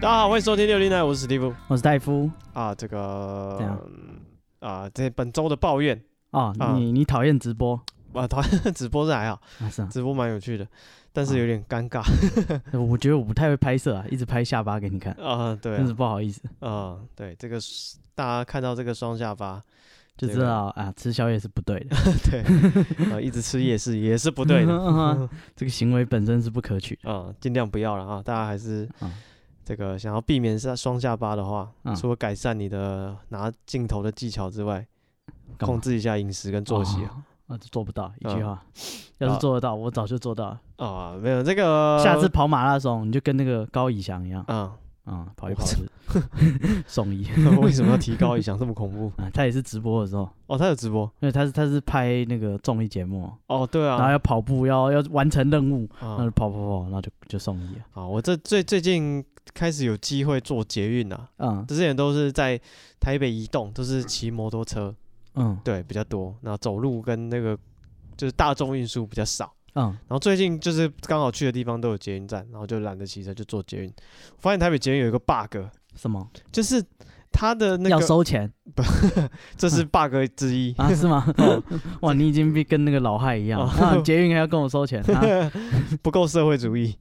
[0.00, 2.72] 大家好，欢迎收听六零奶，我是史蒂夫，我是戴夫啊。
[2.72, 3.76] 这个
[4.60, 7.74] 啊，这本周的抱怨啊，你你讨厌直播
[8.12, 8.24] 啊？
[8.24, 10.64] 讨厌直播是还好，啊是啊，直播蛮有趣的，
[11.12, 12.00] 但是有点尴尬。
[12.78, 16.98] 我觉得我不太会拍摄啊，一直拍下巴给你看 啊，对，真是不好意思啊。
[17.16, 17.58] 对，这个
[18.14, 19.60] 大家看到这个双下巴
[20.16, 21.96] 就知道啊，吃宵夜是不对的。
[22.30, 28.88] 对，啊，一直吃夜市也是不对的，这个行为本身是不可取啊，尽量不要了啊，大家还是
[29.68, 34.86] 这个想要避免是双下巴的话，嗯、除了改善你的拿镜头的技巧之外，
[35.58, 38.64] 控制一下饮食跟作息啊，啊，这做不到一句话，
[39.18, 40.60] 嗯、要是做得到，我早就做到了。
[40.76, 44.72] 啊，没有这个，下次跑马拉松你就跟那个高以翔一样，嗯。
[45.04, 45.76] 啊、嗯，跑一跑是
[46.86, 47.26] 送医，
[47.62, 49.10] 为什么要提高以翔这么恐怖？
[49.16, 49.24] 啊？
[49.32, 58.06] 他也是直播的时候哦，他有直播，因为他是他是拍那个综艺节目哦，对啊，然后要跑步，要要完成任务，然后跑跑跑，然后就就送医啊。
[58.06, 62.60] 我这最最近开始有机会坐捷运了，嗯，之前都是在
[63.00, 64.94] 台北移动，都是骑摩托车，
[65.34, 67.58] 嗯，对，比较多，然后走路跟那个
[68.16, 69.52] 就是大众运输比较少。
[69.74, 73.92] 嗯，然后最近就是刚好去的地方都有捷运站，然后就懒得骑车就坐捷运。
[74.38, 75.56] 发现台北捷运有一个 bug，
[75.94, 76.28] 什么？
[76.50, 76.82] 就是
[77.30, 78.82] 它的那个要收钱，不，
[79.56, 80.92] 这是 bug 之一 啊？
[80.94, 81.24] 是吗？
[82.02, 85.02] 哇，你已经跟那个老害一样，啊，捷运还要跟我收钱，
[86.02, 86.96] 不够社会主义，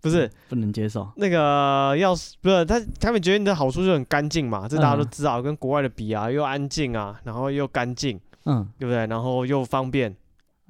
[0.00, 1.10] 不是不能接受。
[1.16, 9.06] 那个要是不是他台北捷运的好处就很干净嘛，这大家都知道，跟国外的比啊，又安静啊，然后又干净，嗯，对不对？
[9.06, 10.14] 然后又方便。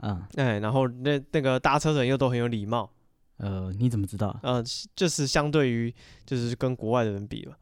[0.02, 2.88] 嗯，哎，然后那那个搭车的人又都很有礼貌，
[3.36, 4.34] 呃，你怎么知道？
[4.42, 4.64] 呃，
[4.96, 7.52] 就是相对于就是跟国外的人比吧，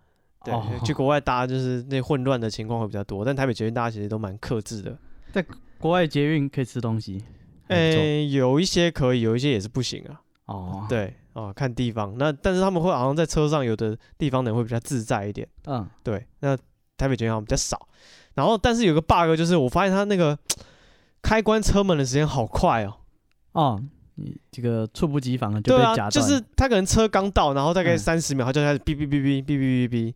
[0.50, 4.96] 对，哦、去国外搭就是那混乱的情况会比较多，但台北捷运大家其实都蛮克制的。
[5.32, 5.44] 在
[5.78, 7.22] 国外捷运可以吃东西，
[7.68, 10.20] 哎，有一些可以，有一些也是不行啊。
[10.46, 12.14] 哦，对，哦，看地方。
[12.18, 15.46] 那但是他们会好像在车上有的地方的人会比较自在一点。
[15.66, 16.56] 嗯，对，那
[16.96, 17.88] 台北捷运好像比较少。
[18.34, 20.38] 然后，但是有个 bug 就是我发现他那个。
[21.20, 22.94] 开关车门的时间好快哦！
[23.50, 23.82] 哦，
[24.14, 25.96] 你这个猝不及防就被夹断。
[25.96, 30.14] 对啊，就是他可能车刚到，然后大概三十秒，他就开始哔哔哔哔哔哔哔哔。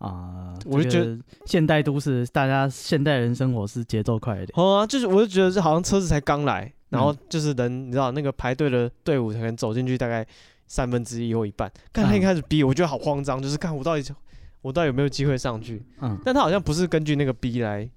[0.00, 4.50] 啊，我就觉得现代都市，大家现代人生活是节奏快一点。
[4.54, 10.26] 哦啊，就是我就觉得这好像车子才刚来，然后就是人，你知道那个排队的队伍才能走进去，大概
[10.66, 11.70] 三分之一或一半。
[11.92, 14.14] 看他一开始逼，我觉得好慌张，就是看我到底
[14.62, 15.82] 我到底有没有机会上去。
[16.00, 17.88] 嗯，但他好像不是根据那个逼来。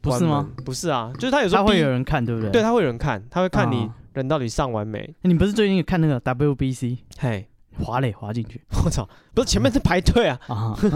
[0.00, 0.48] 不是吗？
[0.64, 2.50] 不是啊，就是他有时候他会有人看，对不对？
[2.50, 5.12] 对，他会有人看，他会看你人到底上完没。
[5.22, 6.98] 你不是最近有看那个 WBC？
[7.18, 9.08] 嘿，滑垒滑进去， 我操！
[9.34, 10.38] 不是前面是排队啊，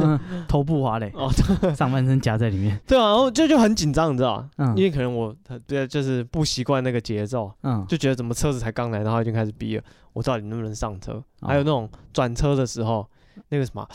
[0.49, 1.31] 头部滑垒，哦，
[1.75, 2.81] 上半身夹在里面。
[2.87, 4.75] 对啊，然后就就很紧张，你知道吗？
[4.77, 9.83] 因为可能我他对就是不习惯那个节奏，嗯，就觉得怎么车子才刚来，然后已经开始逼了，
[10.13, 11.23] 我到底能不能上车？
[11.43, 13.09] 还有那种转车的时候，
[13.49, 13.89] 那个什么，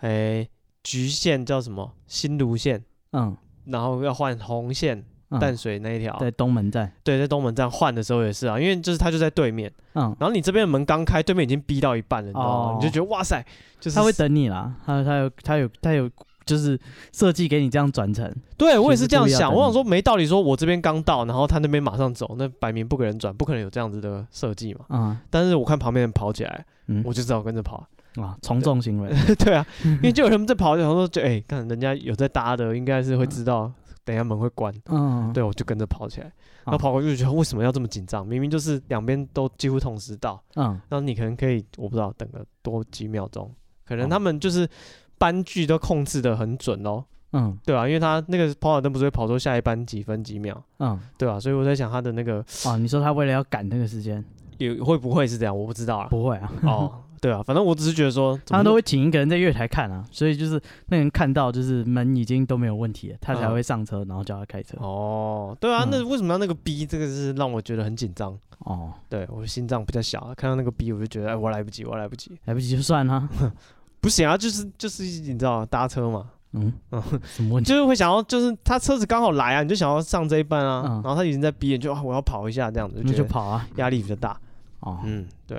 [0.00, 0.48] 哎，
[0.82, 1.92] 局限叫什么？
[2.06, 3.36] 新芦线，嗯。
[3.66, 5.02] 然后要换红线
[5.40, 6.90] 淡水那一条，在东门站。
[7.02, 9.70] 对，在东门站换的时候也是啊，因为就是他就在对面。
[9.94, 10.14] 嗯。
[10.18, 12.78] 然后你这边的门刚开，对面已经逼到一半了，你知道吗？
[12.78, 13.44] 你就觉得哇塞，
[13.80, 16.10] 就是他会等你啦，他他有他有他有
[16.44, 16.78] 就是
[17.12, 18.30] 设计给你这样转乘。
[18.56, 24.80] 对，我也是这样想，我想说没道理，说我这边刚到，然后他那边马上走，那摆明不给人转，不可能有这样子的设计嘛。
[24.90, 25.18] 嗯。
[25.30, 26.64] 但是我看旁边人跑起来，
[27.04, 27.86] 我就只好跟着跑。
[28.16, 33.72] 啊，从众行为， 对啊，因为就有人在跑，然后说就哎，看人家有在搭的，应该是会知道，
[34.04, 36.26] 等一下门会关，嗯，对，我就跟着跑起来，
[36.64, 38.26] 然后跑过去就觉得为什么要这么紧张？
[38.26, 43.50] 明明就是两边都几乎同时到，嗯，然后你可能可以，我不知道等个多几秒钟，
[43.86, 44.68] 可能他们就是
[45.16, 54.24] 班距都控制的很准哦，嗯，对啊，因为他那个跑马灯不是会跑出下一班几分几秒，嗯，对啊，所以我在想他的那个，哦，你说他为了要赶那个时间，
[54.58, 55.58] 也会不会是这样？
[55.58, 57.00] 我不知道啊，不会啊，哦。
[57.24, 64.76] 对啊，反正我只是觉得说，他们都会请一个人在月台看啊，所以就是那人看到就是门已经都没有问题了，他才会上车，然后叫他开车。
[64.76, 66.84] 哦，对啊，那为什么要那个 B？
[66.84, 68.38] 这个是让我觉得很紧张。
[68.58, 73.26] 哦，对，我心脏比较小，看到那个 B 我就觉得，哎，我来不及，我来不及，来不及就算了。
[74.02, 77.70] 不行啊，就是就是你知道搭车嘛， 嗯 嗯，什么问题？
[77.70, 84.38] 就是会想要，就是他车子刚好来啊，你就想要上这一班啊，然后他已经在逼你，就我要跑一下这样子，就跑啊，压力比较大。
[84.80, 85.58] 哦，嗯，对，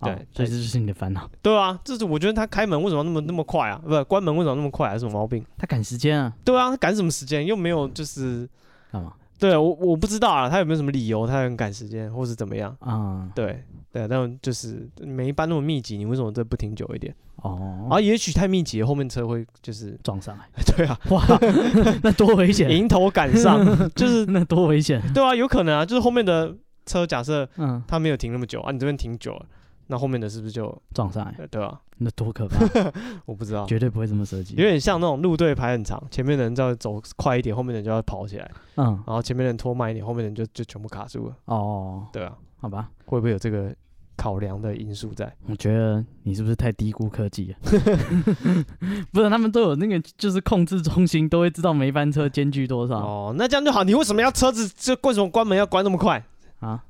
[0.00, 1.28] 对，所以这就是你的烦恼。
[1.42, 3.80] 对啊，这是我觉得他开门为什么那么那么快啊？
[3.84, 4.88] 不是关门为什么那么快？
[4.88, 5.44] 还是什么毛病？
[5.56, 6.32] 他赶时间啊。
[6.44, 7.44] 对啊，他赶什么时间？
[7.44, 8.48] 又没有就是
[8.92, 9.12] 干嘛？
[9.40, 11.26] 对我我不知道啊，他有没有什么理由？
[11.26, 12.76] 他很赶时间，或是怎么样？
[12.80, 17.12] 啊，对对，但就是每一班那么密集，你为什么这不停久一点？
[17.42, 20.44] 哦，啊，也许太密集，后面车会就是撞上来。
[20.76, 21.24] 对啊，哇，
[22.02, 22.70] 那多危险！
[22.70, 23.64] 迎头赶上，
[23.96, 25.02] 就是那多危险。
[25.12, 26.54] 对啊，有可能啊，就是后面的。
[26.88, 29.44] 车假设，嗯，他没有停那么久啊，你这边停久了，
[29.88, 31.46] 那后面的是不是就撞上来？
[31.48, 31.80] 对啊？
[32.00, 32.58] 那多可怕！
[33.26, 34.54] 我不知道，绝对不会这么设计。
[34.54, 41.36] 有点像那种路队排很长，前面的人就要走快一点，后面的人就要跑起来，嗯，然后前面的人拖慢一点，后面的人就就全部卡住了。
[41.46, 43.74] 哦，对啊，好吧，会不会有这个
[44.16, 45.32] 考量的因素在？
[45.46, 47.58] 我觉得你是不是太低估科技了？
[49.10, 52.98] 不是，他们都有那个，就是控制中心都会知道每班车间距多少。
[52.98, 53.82] 哦，那这样就好。
[53.82, 54.68] 你为什么要车子？
[54.76, 56.24] 这为什么关门要关那么快？
[56.60, 56.84] 啊，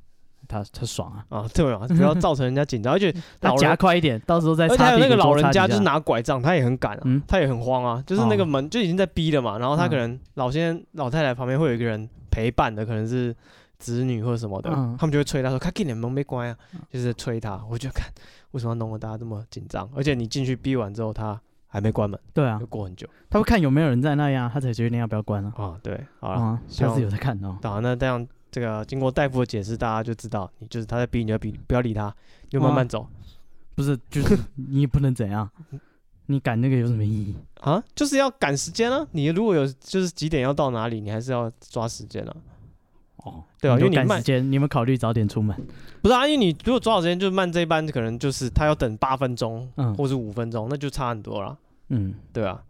[0.49, 4.65] 他他爽啊啊，对啊，不要造成人家紧张， 而且他夹快一点，到时候再。
[4.65, 13.33] 而且还有那个老人家就是拿拐杖，他也很赶啊，他也很慌啊，就是那个门就已经在逼了嘛，然后他可能老先生老太太旁边会有一个人陪伴的，可能是
[13.77, 16.57] 子女或者什么的，他们就会催他说：“快点，门没关啊！”
[16.91, 18.07] 就是催他，我就看
[18.51, 25.53] 为什么弄得大家这么紧张，而且你进去逼完之后，他还没关门，对啊，就过很久，他会看有没有人在那样，他才决定要不要关啊。
[25.55, 27.57] 啊，对，好了，下次有在看哦。
[27.61, 28.27] 好，那这样。
[28.51, 32.13] 这个经过大夫的解释，大家就知道，你就是他在逼，你要逼，不要理他，
[32.49, 33.07] 就慢慢走。
[33.75, 35.49] 不是，就是你也不能怎样，
[36.27, 37.81] 你赶那个有什么意义啊？
[37.95, 39.07] 就是要赶时间啊！
[39.11, 42.35] 你如果有就是几点要到哪里，你还是要抓时间啊。
[43.23, 45.55] 哦，对啊，因为你赶时间，你有没有考虑早点出门？
[46.01, 51.57] 不是啊，因为你如果抓好时间，就是慢这一班，可能就是他要等八分钟，嗯，或是五分钟，那就差很多了。
[51.89, 52.61] 嗯，对啊。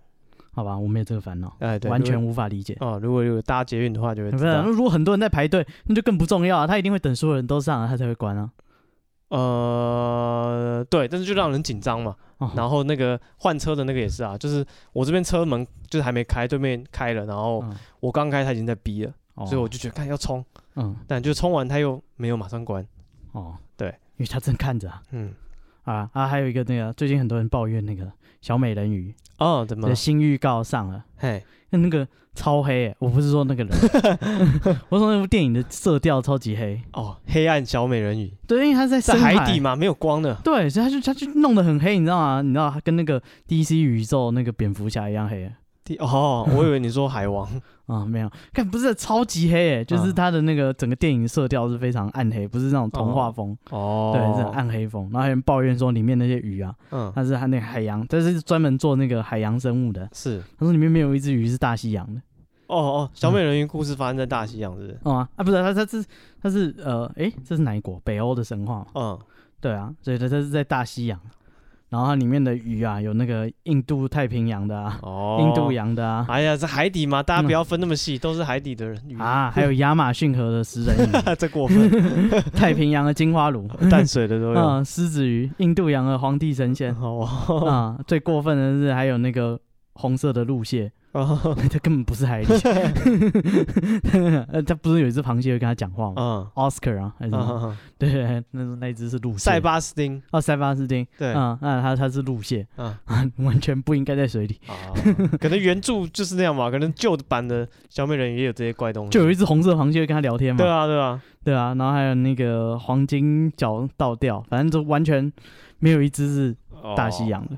[0.60, 2.76] 好吧，我没有这个烦恼，哎，对，完全无法理解。
[2.82, 4.30] 哦，如果有搭捷运的话，就会。
[4.30, 6.68] 不是，如果很多人在排队，那就更不重要啊。
[6.68, 8.52] 他一定会等所有人都上了，他才会关啊。
[9.30, 12.14] 呃，对，但是就让人紧张嘛。
[12.40, 17.64] 哦、然后那个换车的那个也是啊，就是我这边车门就是还没开，对面开了，然后
[18.02, 20.44] 我刚开他已经在逼了，哦、所以我就觉得看要冲，
[20.76, 22.86] 嗯，但就冲完他又没有马上关。
[23.32, 25.02] 哦，对，因为他正看着啊。
[25.12, 25.34] 嗯。
[25.89, 31.03] 啊啊，还有一个那个，最近很多人抱怨那个小美人鱼哦，怎么新预告上了？
[31.18, 33.75] 嘿，那那个超黑，我不是说那个人，
[34.89, 42.41] 我说那部电影的色调超级黑哦，黑暗小美人鱼，对，因为他在在海底嘛，没有光的，对，所以他就他就弄得很黑，你知道吗？
[42.44, 45.51] 你知道他跟那个 DC 宇宙那个蝙蝠侠一样黑。
[45.97, 47.47] 哦，我以为你说海王
[47.88, 55.03] 啊，没有，看不是超级黑诶，就是它的那个整个电影色调是非常暗黑，不是那种童话风哦，对，是暗黑风。
[55.06, 62.21] 然后还有人抱怨说里面那些鱼啊，嗯，它是它那个海洋，这是专门做那个海洋生物的，是，他说里面没有一只鱼是大西洋的。
[62.68, 65.00] 哦哦，小美人鱼故事发生在大西洋，是不是？
[65.03, 66.06] 哦啊，啊不是，它它是
[66.39, 68.00] 它是呃，诶，这是哪一国？
[68.03, 68.86] 北欧的神话。
[68.94, 69.18] 嗯，
[69.59, 71.19] 对啊，所以它它是在大西洋。
[71.89, 76.25] 然后它里面的鱼啊，有那个印度太平洋的啊，哦、印度洋的啊。
[76.30, 79.50] 哎呀，这海底嘛，大家不要分那么细，嗯、都是海底的人鱼啊。
[79.50, 81.89] 还有亚马逊河的食人鱼， 这过分。
[82.53, 84.59] 太平洋的金花鲈，淡水的都有。
[84.59, 86.95] 嗯， 狮子鱼，印度洋的皇帝神仙。
[86.95, 87.27] 哦，
[87.68, 89.59] 啊，最过分的是还有那个
[90.00, 90.92] 红色的陆蟹。
[91.12, 91.25] 哦，
[91.72, 92.46] 他根本不是海里，
[94.53, 96.13] 呃， 他不是有一只螃蟹会跟他讲话吗？
[96.15, 97.77] 嗯，Oscar 啊，还是什么？
[97.98, 99.39] 对，那那一只是陆蟹。
[99.39, 102.96] 塞巴斯汀，哦，塞巴斯汀，对，嗯，那他他是陆蟹，嗯，
[103.44, 104.60] 完全不应该在水里。
[105.41, 109.10] 可能原著就是那样嘛，可能旧版的小美人也有这些怪东西。
[109.10, 110.60] 就有一只红色螃蟹会跟他聊天嘛？
[110.60, 115.34] 对啊，对啊，对啊，然后还有那个黄金角倒吊，反正就完全
[115.79, 116.56] 没有一只是
[116.96, 117.56] 大西洋的。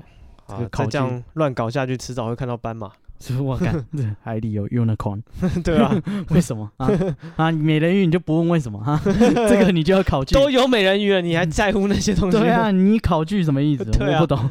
[0.90, 2.90] 这样乱搞下去，迟早会看到斑马。
[3.20, 3.72] 是不是我看
[4.20, 5.22] 海里有 unicorn？
[5.62, 5.94] 对啊，
[6.30, 6.90] 为什么啊？
[7.36, 9.00] 啊， 美人鱼你就不问为什么哈？
[9.48, 10.34] 这个你就要考据。
[10.34, 12.36] 都有美人鱼了，你还在乎那些东西？
[12.36, 13.84] 对啊，你考据什么意思？
[14.00, 14.50] 我不懂。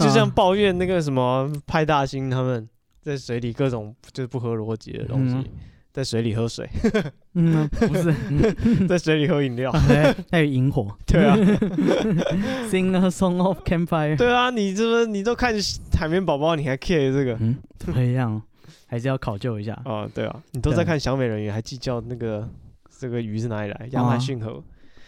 [0.00, 2.66] 就像抱怨那个什么派大星他们
[3.02, 5.36] 在水里各种就是不合逻辑的东西。
[5.94, 6.68] 在水里喝水，
[7.34, 8.12] 嗯，不是，
[8.88, 11.36] 在水里喝饮料，还有萤火， 对啊，
[12.68, 15.54] Sing a song of campfire，对啊，你这不你都看
[15.96, 17.36] 海绵宝宝，你还 care 这个？
[17.40, 18.42] 嗯，怎么样？
[18.88, 20.08] 还是要考究一下啊？
[20.12, 22.48] 对啊，你都在看小美人鱼，还计较那个
[22.98, 23.88] 这个鱼是哪里来？
[23.92, 24.60] 亚马逊河。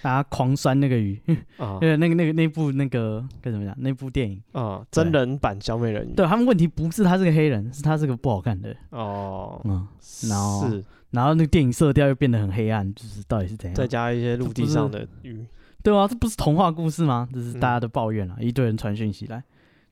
[0.02, 1.20] 大家狂酸那个鱼，
[1.56, 3.74] 啊， 因为那个那个那部那个该怎么讲？
[3.78, 6.12] 那部电影啊，真人版小美人鱼。
[6.14, 9.60] 对他们问题不是他是个黑人，是他是个不好看的哦。
[9.64, 9.86] 嗯，
[10.28, 13.74] 然后是，然后那个电影色调又变得很黑暗，就是到底是怎样？
[13.74, 15.46] 再加一些陆地上的鱼，
[15.82, 17.28] 对啊，这不是童话故事吗？
[17.32, 19.42] 这是大家的抱怨啊，嗯、一堆人传讯息来，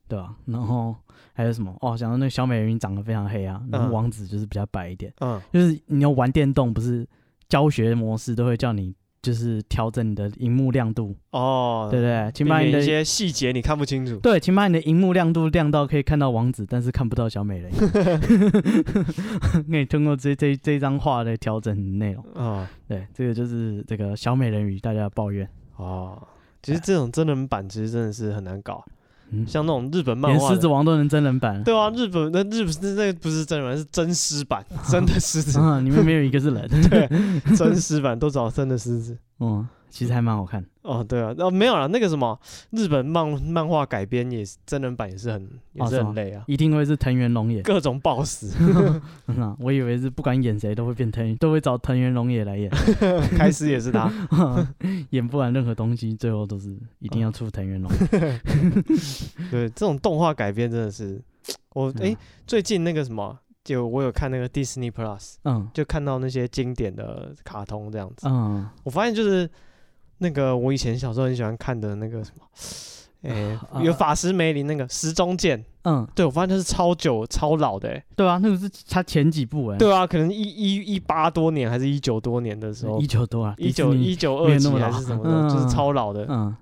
[0.07, 0.35] 对吧、啊？
[0.45, 0.95] 然后
[1.33, 1.75] 还有什么？
[1.81, 5.11] 哦，想到那个小美人鱼长得非常黑啊，然后王子就是比较白一点。
[5.19, 7.07] 嗯，就是你要玩电动，不是
[7.49, 8.95] 教学模式都会叫你。
[9.25, 12.31] 就是调整你的荧幕亮度哦，对不对？
[12.31, 14.17] 请把你的一些细节你看不清楚。
[14.17, 17.75] 对，请把你的荧幕亮度亮到可以看到王子，但是看不到小美人鱼。
[19.67, 22.35] 可以通过这这这张画来调整内容啊。
[22.35, 26.21] 哦、对，这个就是这个小美人鱼大家的抱怨哦。
[26.61, 28.85] 其实这种真人版其实真的是很难搞。
[29.47, 31.63] 像那种日本漫画，连狮子王都能真人版。
[31.63, 35.59] 对啊，日本那日本那不是真人版，是真狮版， 真的狮子。
[35.59, 36.69] 啊，里面没有一个是人。
[36.89, 37.09] 对，
[37.55, 39.17] 真狮版都找真的狮子。
[39.39, 39.67] 嗯。
[39.89, 40.65] 其实还蛮好看。
[40.81, 42.39] 哦，对啊，哦没有了，那个什么
[42.69, 48.53] 日本漫漫画改编也是真人版，也是很也是很累啊，一定会是藤原龙也，各种暴死。
[49.59, 52.69] 我以为是不管演谁都会变藤，都会找藤原龙也来演，
[53.35, 54.11] 开始也是他，
[55.09, 57.91] 演不完任何东西，最后都是一定要出藤原龙。
[59.49, 61.19] 对，这种动画改编真的是
[61.73, 62.15] 我哎，
[62.45, 69.49] 最近那个什么，就我有看那个 Disney Plus，嗯，就看到那些经典的卡通这样子，嗯，我发现就是。
[70.19, 72.45] 那个我以前小时候很喜欢看的那个什么，
[73.29, 86.55] 哎，有法师梅林那个时钟剑，嗯，对，我发现它是超久超老的，哎，对啊，那个是它前几部，哎，对啊，可能一一一八多年还是一九多年的时候，一九多啊，一九一九二几还是什么的，就是超老的，嗯，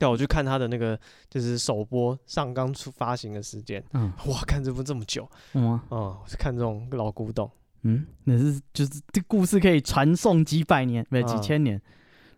[0.00, 7.48] 对，我去看他的那个就是首播上刚出发行的时间，嗯，哇，看这部这么久，嗯，我是看这种老古董，
[7.82, 11.80] 嗯，那是就是这故事可以传颂几百年，不几千年。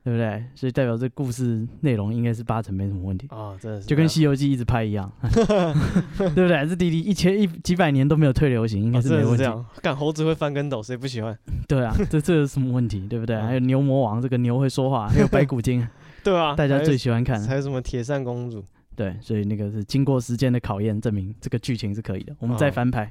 [0.05, 0.45] 对不对？
[0.57, 6.67] 所以代表这故事内容应该是八成没什么问题啊，真的是就跟《西游记》一直拍一样， 对不对？
[6.69, 9.45] 这弟弟一千一几百年都没有退流行，应该是没问题。
[9.81, 11.39] 干猴子会翻跟斗，谁不喜欢？
[11.69, 13.07] 对啊，这这有什么问题？
[13.09, 13.37] 对不对？
[13.41, 15.87] 还有牛魔王，这个牛会说话，还有白骨精，
[16.25, 17.41] 对啊，大家最喜欢看。
[17.47, 18.65] 还有什么铁扇公主？
[18.97, 22.35] 对，所以那个是经过时间的考验，证明这个剧情是可以的。
[22.41, 23.11] 我们再翻拍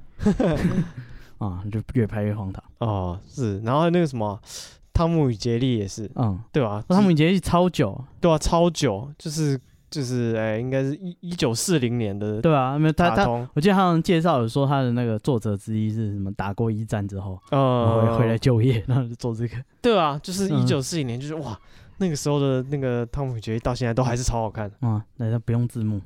[1.38, 3.18] 啊，就越拍越荒唐哦。
[3.28, 4.38] 是，然后那个什么。
[4.94, 6.84] 汤姆与杰利也是，嗯，对吧？
[6.88, 21.60] 汤姆与杰利超久，对啊，超久，就是就是，哎，应该是一一九四零年的，对啊，没有他他，我记得他好像介绍有说他的那个作者之一是什么，打过一战之后，嗯，回来就业，然后就做这个，对啊，就是一九四零年，就是哇，
[21.98, 24.70] 那个时候的那个汤姆与杰利到现在都还是超好看。
[24.70, 26.00] 的，嗯，那他不用字幕，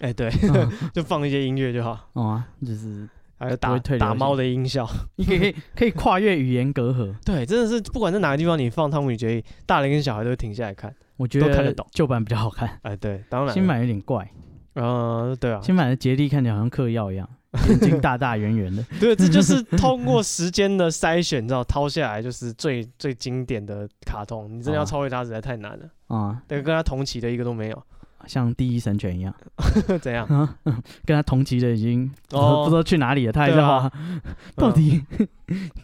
[0.00, 0.30] 哎，对，
[0.92, 3.08] 就放一些音乐就好，啊，就是。
[3.42, 7.12] 还有打打猫的音效， 你可以可以可以跨越语言隔阂。
[7.24, 10.94] 对，真的是不管在哪个地方，你放《汤姆与杰利》，大人跟小孩都会停下来看。
[11.16, 12.78] 我觉得都看得懂，旧版比较好看。
[12.82, 13.52] 哎，对，当然。
[13.52, 14.28] 新版有点怪。
[14.74, 15.60] 嗯，对啊。
[15.60, 17.28] 新版的杰利看起来好像嗑药一样，
[17.68, 18.82] 眼睛大大圆圆的。
[19.00, 24.48] 对，这就是通过时间的筛选，你知道，掏下来就是最最经典的卡通。
[24.50, 25.88] 你真的要超越它，实在太难了。
[26.06, 27.82] 啊，对，跟他同期的一个都没有。
[28.26, 29.34] 像第一神犬一样，
[30.00, 30.26] 怎样？
[31.04, 33.32] 跟他同级的已经不知道去哪里了。
[33.32, 33.90] 他还在画，
[34.56, 35.02] 到底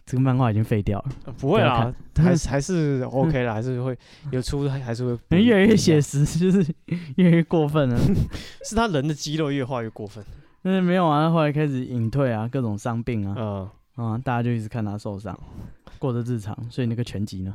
[0.06, 1.34] 这个漫画已经废掉了？
[1.38, 3.96] 不会啦，还是还是 OK 啦，还是会
[4.30, 6.74] 有出，还是会越来越写实，就是
[7.16, 7.98] 越来越过分了。
[8.64, 10.24] 是他人的肌肉越画越过分。
[10.62, 13.34] 但是没有啊，后来开始隐退啊，各种伤病啊，
[13.96, 15.38] 嗯啊，大家就一直看他受伤。
[15.98, 17.54] 过着日常，所以那个拳击呢？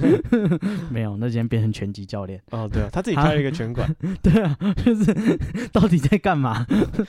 [0.90, 2.40] 没有，那今天变成拳击教练。
[2.50, 3.88] 哦，对啊，他自己开了一个拳馆。
[4.22, 5.12] 对啊，就是
[5.72, 6.66] 到底在干嘛？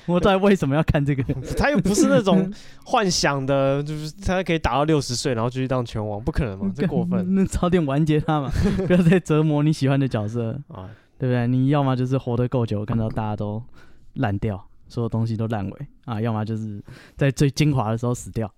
[0.08, 1.24] 我到底为什么要看这个？
[1.58, 2.52] 他又不是那种
[2.86, 6.72] 幻想的，就是他可以打到六十岁，然后继续当拳王，不可能嘛？
[6.76, 7.36] 这过分。
[7.36, 8.50] 那早点完结他嘛，
[8.88, 10.90] 不要再折磨你喜欢的角色啊，
[11.20, 11.48] 对不对？
[11.48, 13.62] 你要么就是活得够久，看到大家都
[14.16, 16.82] 烂掉，所有东西都烂尾啊，要么就是
[17.16, 18.52] 在最精华的时候死掉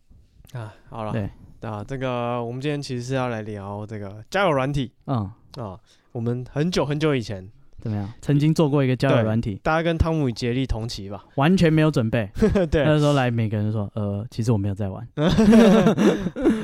[0.53, 0.73] 啊。
[0.89, 1.29] 好了，对。
[1.65, 4.91] 啊，这个我们今天其实是要来聊这个交友软体。
[5.07, 5.79] 嗯啊，
[6.11, 8.11] 我们很久很久以前怎么样？
[8.21, 11.23] 曾经做过一个交友软体，大家跟汤姆与杰利同期吧？
[11.35, 12.29] 完全没有准备。
[12.71, 15.07] 对，那时候来，每个人说，呃，其实我没有在玩。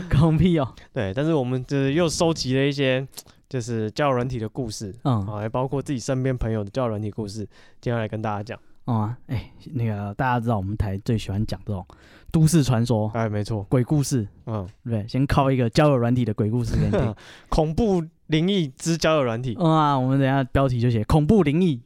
[0.10, 0.68] 狗屁哦。
[0.94, 3.08] 对，但是我们就是又收集了一些，
[3.48, 4.94] 就是交友软体的故事。
[5.04, 7.48] 嗯，啊，还包括自己身边朋友的交友软体故事，
[7.80, 8.60] 接下来跟大家讲。
[8.92, 11.86] 啊，哎，那个大家知道我们台最喜欢讲这种
[12.32, 17.16] 都市传说，哎，没错，鬼故事，嗯，对，先靠一个交友软体的鬼故事给你听，
[17.50, 21.80] 恐怖灵异之交友软体，嗯啊，我们等下标题就写恐怖灵异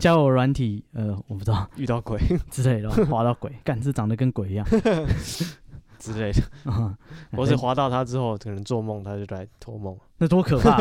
[0.00, 2.18] 交友软体，呃，我不知道遇到鬼。
[2.50, 4.66] 之类的，滑到鬼，干，这长得跟鬼一样
[5.98, 6.42] 之类的，
[7.32, 10.76] 我是滑到他之后，可能做梦他就来托梦，那多可怕，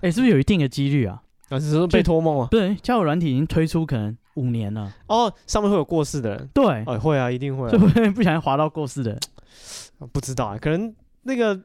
[0.00, 1.22] 哎，是不是有一定的几率啊？
[1.52, 2.48] 啊，只是被托梦啊？
[2.50, 4.92] 对，交友软体已经推出可能五年了。
[5.06, 6.48] 哦，上面会有过世的人？
[6.54, 7.68] 对，哦，会啊，一定会。
[7.68, 9.20] 啊不会不小心滑到过世的人？
[10.12, 11.58] 不知道啊，可能那个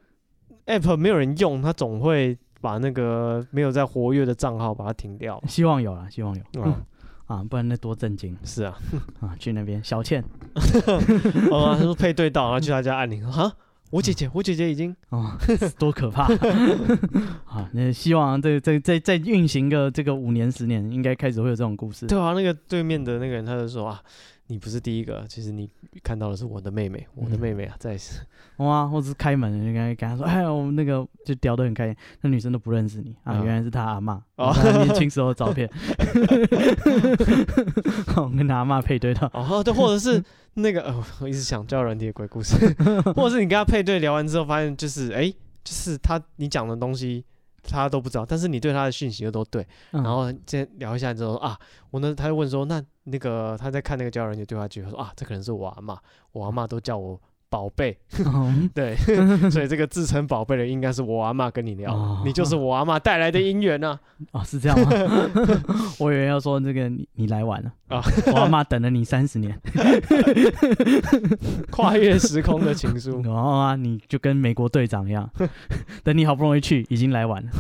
[0.66, 5.42] app 没有人用，他总会把那个没有在活跃的账号把它停掉。
[5.48, 6.42] 希望有啊，希望有。
[6.56, 6.76] 嗯
[7.28, 8.38] 啊，不然那多震惊。
[8.44, 8.78] 是啊，
[9.20, 10.24] 啊，去那边小倩。
[11.52, 13.26] 哦，他说配对到，然后去他家按铃。
[13.30, 13.52] 哈，
[13.90, 15.32] 我姐姐，我姐姐已经哦，
[15.80, 16.24] 多可怕。
[17.46, 22.06] 啊，那希望这这这再运行个这个五年十年，应该开始会有这种故事。
[22.08, 24.02] 对啊，那个对面的那个人他就说啊。
[24.50, 25.70] 你不是第一个，其实你
[26.02, 28.22] 看到的是我的妹妹，嗯、我的妹妹啊，在是。
[28.58, 35.70] 哇，或者是开门，就跟跟他说，哎，我们那个就聊得很开心，那女生都不认识你啊，嗯、原来是她阿嬷，哦，年轻时候的照片，
[38.16, 40.24] 我 跟她阿嬷配对到，哦，对，或者是
[40.56, 42.56] 那个，呃，我一直想交友软体的鬼故事，
[43.16, 45.30] 或者是你跟她配对聊完之后，发现就是，哎，
[45.64, 47.26] 就是她你讲的东西。
[47.68, 51.58] 他都不知道，但是你对他的讯息又都对，嗯、然后先聊一下之后啊，
[51.92, 55.98] 我呢，他就问说，那那个他在看那个交友软件对话记录，说啊，这可能是我阿嬷，
[56.32, 57.20] 我阿嬷都叫我。
[57.50, 58.96] 宝贝，嗯、 对，
[59.50, 64.00] 所以这个自称宝贝的应该是我阿妈跟你聊，哦、你就是我阿妈带来的姻缘呢。
[64.32, 64.90] 哦，是这样吗？
[66.00, 69.58] 我以为要说这个你你来晚了啊，哦、我阿妈等了你三十年，
[71.72, 73.22] 跨越时空的情书。
[73.22, 75.30] 然后啊，你就跟美国队长一样，
[76.04, 77.52] 等你好不容易去，已经来晚了，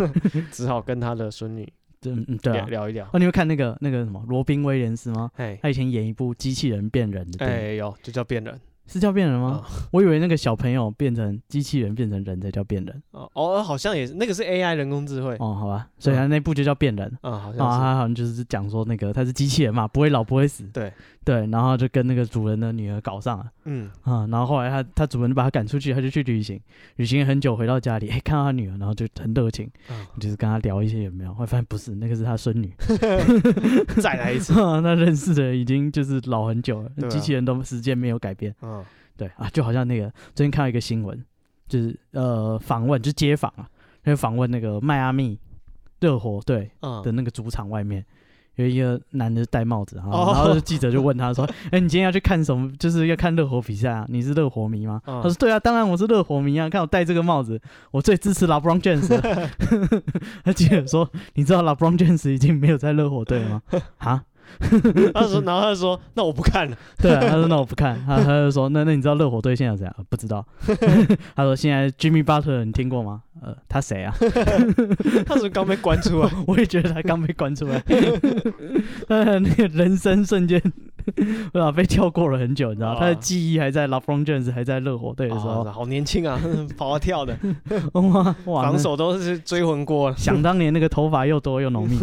[0.51, 1.61] 只好跟他的孙女，
[2.05, 3.05] 嗯嗯，对、啊，聊一聊。
[3.13, 5.29] 哦，你会看那个那个什么罗宾威廉斯吗？
[5.37, 8.59] 哎，他以前演一部机器人变人的，哎，有，就叫变人。
[8.87, 9.61] 是叫变人吗？
[9.63, 13.03] 哦、我以为那个小朋友变成机器人变成人才叫变人。
[13.11, 15.35] 哦哦，好像也是，那个是 AI 人工智慧。
[15.39, 17.11] 哦，好吧，所以他那部就叫变人。
[17.21, 17.79] 嗯，好像是。
[17.79, 20.63] 他好像就是讲说那个他是机器人嘛，不会老不会死。
[20.73, 20.91] 对。
[21.25, 26.57] 对，然后就跟那个主人的女儿搞上了，嗯啊，然后后来他他主人就把他赶出去，他就去旅行，
[26.95, 32.73] 旅行很久，回到家里，哎，看到他女儿，然后就很热情，嗯、就是跟他聊一些有没有，后来发现不是，那个是他孙女，
[34.01, 38.76] 再来一次， 那认识的已经就是老很久了，啊、机器人都时间没有改变，嗯，
[39.17, 41.21] 对啊，就好像那个最近看到一个新闻，
[41.67, 43.67] 就是呃访问，就街访啊，
[44.05, 45.37] 就访问那个迈阿密
[45.99, 46.71] 热火队
[47.03, 48.05] 的那个主场外面。
[48.55, 52.67] 有一个男的戴帽子哈，然后 记者就问他说：“哎、欸，你今天要去看什么？
[52.79, 54.03] 就是要看热火比赛啊？
[54.09, 56.67] 你是热火迷吗？”他说：“对啊，当然我是热火迷啊！
[56.67, 59.07] 看我戴这个帽子，我最支持 LeBron James。
[60.43, 63.61] ”他记者说：“你知道 LeBron James 已经没有在热火队了吗？”
[63.99, 64.23] 啊？
[65.13, 66.77] 他说，然后他就说：“那我不看了。
[67.01, 70.45] ”对啊，他说：“那我不看。”他他就说：“那那你知道热火队现在怎样？”不知道。
[71.35, 74.11] 他说：“现在 Jimmy Butler 你听过吗？”呃，他谁啊？
[75.25, 77.83] 他是刚被关出来，我也觉得他刚被关出来。
[79.07, 80.59] 呃，那个人生瞬间，
[81.51, 81.71] 对吧？
[81.71, 82.95] 被跳过了很久，你知道？
[82.95, 86.39] 他的记忆还在 LeBron James 还在热火队的时候，好年轻啊，
[86.77, 87.37] 跑啊跳的，
[87.93, 90.13] 哇哇，防守都是追魂过。
[90.15, 91.97] 想当年那个头发又多又浓密，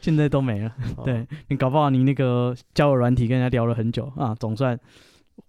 [0.00, 0.72] 现在都没了。
[1.04, 4.78] 对，你搞不好你那个交友软体跟人家聊了很久啊，总算。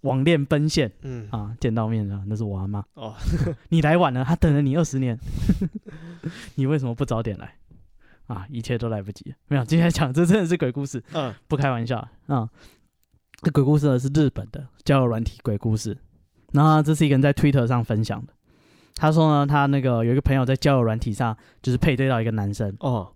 [0.02, 3.14] 网恋奔现，嗯啊，见到面了，那是我阿妈哦。
[3.70, 5.18] 你来晚了，他等了你二十年，
[6.56, 7.56] 你为什么不早点来？
[8.28, 9.34] 啊，一切都来不及。
[9.50, 12.50] 没有，今天讲这真的是鬼故事，嗯，不开玩笑啊。
[13.44, 15.98] 这鬼故事呢是日本的交友软体鬼故事。
[16.54, 18.34] 然后这是一个人在 Twitter 上分享的。
[18.96, 23.12] 他说呢，他那个有一个朋友在交友软体上就是配对到一个男生哦，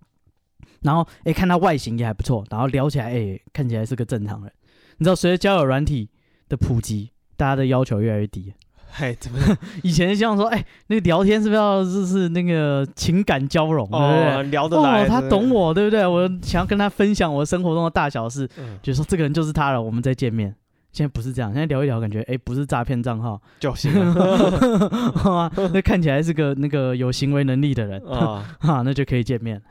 [0.82, 4.52] 然后哎看他外形也还不错，然后聊起来哎看起来是个正常人。
[4.98, 6.10] 你知道随着交友软体
[6.48, 8.52] 的普及，大家的要求越来越低。
[8.98, 9.38] 嗨，怎么？
[9.84, 14.42] 以前希望说，哎，那个聊天是不是要就是那个情感交融，对不对？
[14.50, 16.04] 聊得来，他懂我，对不对？
[16.04, 18.48] 我想要跟他分享我生活中的大小事，
[18.82, 20.52] 就说这个人就是他了，我们再见面。
[20.90, 25.52] 现在不是这样，现在聊一聊，感觉哎，不是诈骗账号，就行了。
[25.72, 29.62] 那看起来是个那个有行为能力的人 啊，那就可以见面。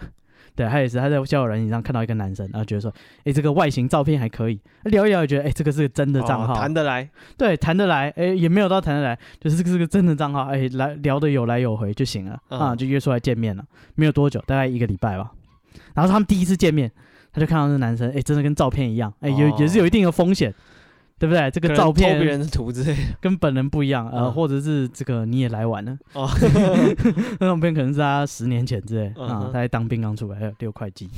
[0.58, 2.92] 对，他也是，他在交友软件上看到一个男生，然后觉得说，
[3.24, 15.32] 哎，这个外形照片还可以，聊一聊也觉得，哎，这个是个真的账号，谈得来，对，谈得来，哎，也没有到谈得来，就是这个是个真的账号，哎，来聊的有来有回就行了，啊，就约出来见面了，没有多久，大概一个礼拜吧，
[15.94, 16.92] 然后他们第一次见面，
[17.32, 20.54] 他就看到那男生，哎，真的跟照片一样，哎，有也是有一定的风险。
[21.20, 21.50] 对不对？
[21.50, 26.30] 这个照片偷别人的图之类的，跟本人不一样，呃，或者是这个你也来晚了，哦，
[27.40, 31.10] 那照片可能是他十年前之类啊，他在当兵刚出来，还有六块肌，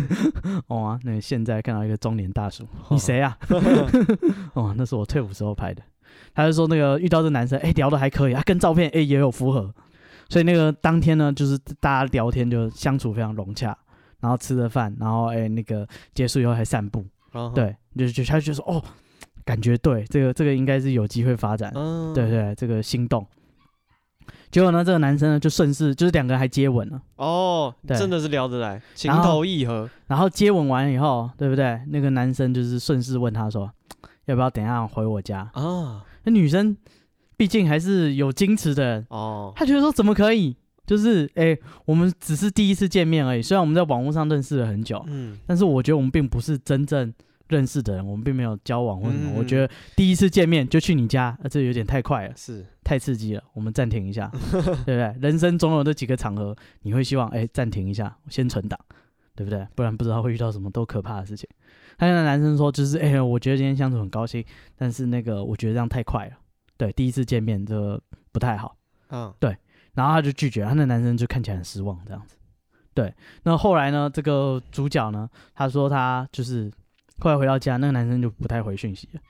[0.68, 3.36] 哦啊，那现在看到一个中年大叔，你谁啊？
[4.54, 5.82] 哦，那是我退伍时候拍的。
[6.34, 9.72] 他就说那个遇到这男生，哎，聊的还可以，啊跟照片哎也有符合，
[10.30, 13.76] 所以那个当天呢，就是大家聊天就相处非常融洽，
[14.20, 17.04] 然后吃了饭，然后哎那个结束以后还散步，
[17.54, 18.82] 对，就就他就说哦。
[19.44, 23.26] 感觉对，这个这个应该是有机会发展，嗯、对对，这个心动。
[24.50, 27.02] 结果呢，这个男生呢就顺势，就是两个人还接吻了。
[27.16, 29.90] 哦，真的是聊得来，情投意合然。
[30.06, 31.80] 然后接吻完以后，对不对？
[31.88, 33.70] 那个男生就是顺势问他说
[34.26, 36.76] ：“要不要等一下回我家？”啊、哦，那女生
[37.36, 40.56] 毕竟还是有矜持的人哦，她觉得说怎么可以？
[40.86, 43.42] 就是哎、欸，我们只是第一次见面而已。
[43.42, 47.12] 虽然我们在网络上认识了很久，嗯，但是我觉得我们并不是真正
[47.54, 49.30] 认识的人，我们并没有交往或什么。
[49.30, 53.42] 嗯、我觉得第一次见面就去你家，呃，这有点太快了，是太刺激了。
[53.52, 55.14] 我们暂停一下， 对不对？
[55.20, 58.78] 人生总有这几个场合，你会希望哎暂停一下，先存档，
[59.36, 59.66] 对不对？
[59.74, 61.48] 不然不知道会遇到什么多可怕的事情。
[61.96, 64.44] 他那男生说，就是哎，我觉得今天相处很高兴，
[64.76, 66.32] 但是那个我觉得这样太快了，
[66.76, 68.00] 对，第一次见面这
[68.32, 68.76] 不太好，
[69.10, 69.56] 嗯，对。
[69.94, 72.34] 然后他就拒绝，他那男生就看起来很失望，这样子。
[72.94, 73.14] 对，
[73.44, 74.10] 那后来呢？
[74.12, 75.28] 这个主角呢？
[75.54, 76.68] 他说他就是
[77.20, 79.20] 后来回到家，那个男生就不太回讯息了。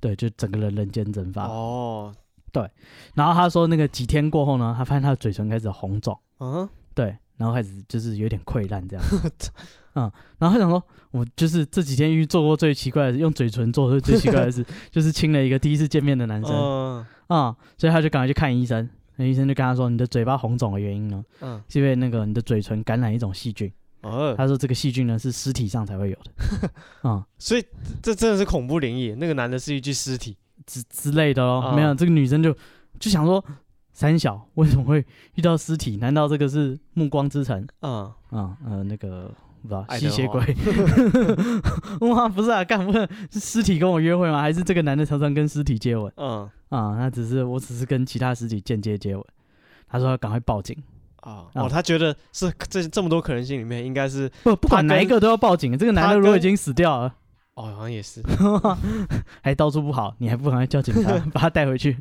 [0.00, 1.46] 对，就整个人人间蒸发。
[1.46, 2.14] 哦，
[2.52, 2.68] 对。
[3.14, 6.18] 然后他说那个几天过后呢，他发现他的嘴唇开始红肿。
[6.40, 7.16] 嗯，对。
[7.36, 9.04] 然后开始就是有点溃烂这样。
[9.94, 10.10] 嗯。
[10.38, 16.52] 然后他想说，我就是这几天遇做过最奇怪的事，用嘴唇做的最奇怪的事， 就是亲了一个第一次见面的男生。
[16.54, 17.06] 嗯。
[17.28, 18.88] 嗯，所以他就赶快去看医生。
[19.16, 21.24] 那医生就跟他说：“你的嘴巴红肿的原因呢？
[21.40, 23.72] 嗯，是因为那个你的嘴唇感染一种细菌。
[24.04, 26.70] 哦，他说这个细菌呢是尸体上才会有的。
[27.04, 27.64] 嗯，所以
[28.02, 29.14] 这真的是恐怖灵异。
[29.18, 30.36] 那个男的是一具尸体
[30.66, 31.72] 之之类的哦。
[31.74, 32.54] 没有，这个女生就
[33.00, 33.44] 就想说，
[33.92, 35.96] 三小为什么会遇到尸体？
[35.96, 37.66] 难道这个是暮光之城？
[37.80, 40.42] 嗯嗯呃那个。”不知道吸血鬼，
[42.12, 44.42] 哇，不是啊，干不是尸体跟我约会吗？
[44.42, 46.12] 还是这个男的常常跟尸体接吻？
[46.16, 49.24] 嗯啊，那只是我只是跟其他尸体间接接吻。
[49.88, 50.76] 他说要赶快报警
[51.24, 51.46] 啊！
[51.54, 55.76] 哦，他觉得是这这么多可能性里面，应该是不不管哪一个都要报警。
[55.76, 57.14] 这个男的如果已经死掉了，
[57.54, 58.22] 哦，好像也是，
[59.42, 61.96] 还到处不好，你还不赶快叫警察 把他带回去？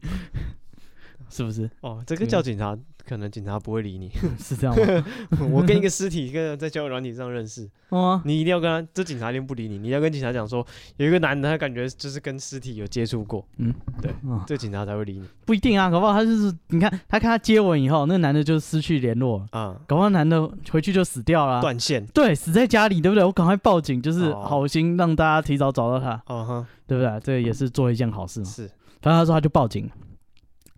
[1.33, 1.69] 是不是？
[1.81, 2.77] 哦，这个叫警察。
[3.05, 5.05] 可能警察不会理你， 是这样吗？
[5.51, 10.65] 我跟一个尸体，跟在交友软体上认识，哦，你一定要跟他，这警察一定不理你，你要跟警察讲说，
[10.95, 14.09] 有一个男的，他感觉就是跟尸体有接触过，嗯，对，
[14.47, 15.27] 这个警察才会理你。
[15.45, 23.25] 不一定啊，搞不好他就是，你看他看他接吻以后，那个男的就失去联络啊，搞不好男的回去就死掉了，断线，对，死在家里，对不对？
[23.25, 27.19] 我赶快报警，就是好心让大家提早找到他，哦哼，对不对？
[27.19, 28.45] 这也是做一件好事嘛。
[28.45, 28.65] 是，
[29.01, 29.91] 反正他说他就报警。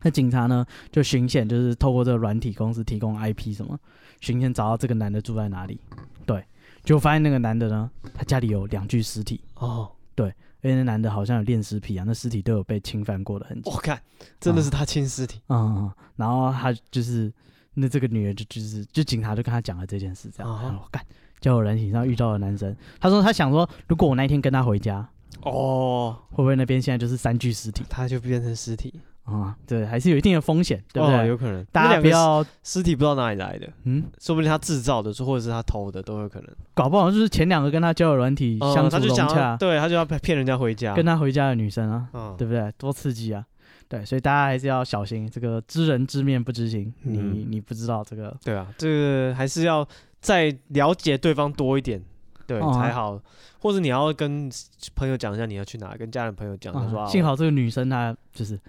[0.06, 3.76] 那警察呢，就巡线，就是透过这个软体公司提供 IP 什么，
[4.22, 5.80] 巡线找到这个男的住在哪里。
[6.28, 6.46] 对，
[6.84, 9.42] 就发现那个男的呢，他家里有两具尸体。
[9.56, 10.28] 哦，对，
[10.62, 13.68] 因为那男的好像有恋尸癖啊，那尸体都有被侵犯过的痕迹。
[13.68, 14.00] 我看，
[14.40, 15.42] 真的是他亲尸体。
[15.48, 15.92] 嗯嗯。
[16.16, 17.34] 然后他就是，
[17.74, 20.80] 那这个女人就就是，就警察就跟他讲了这件事，这样。
[20.80, 21.04] 我干，
[21.42, 25.10] 交友软体上遇到的男生，他说他想说，如果我那一天跟他回家，
[25.42, 28.94] 哦，会不会那边现在就是三具尸体，他就变成尸体。
[29.26, 31.28] 啊，对，还是有一定的风险，对不对？
[31.28, 36.50] 有可能，大家不要尸体不知道哪里来的，嗯，说不定他制造的，或者是他偷的，都有可能。
[36.76, 42.72] 搞不好就是前两个跟他交友软体相处融洽，对，他就要骗人家回家，跟他回家的女生啊，对不对？
[42.78, 43.44] 多刺激啊！
[43.88, 49.88] 对，所以大家还是要小心，这个知人知面不知心，你你不知道这个，对啊，这个还是要
[50.22, 52.00] 再了解对方多一点，
[52.46, 53.20] 对才好，
[53.60, 54.52] 或者你要跟
[54.96, 58.60] 朋友讲一下你要去哪，跟家人朋友讲，他说幸好这个女生她就是。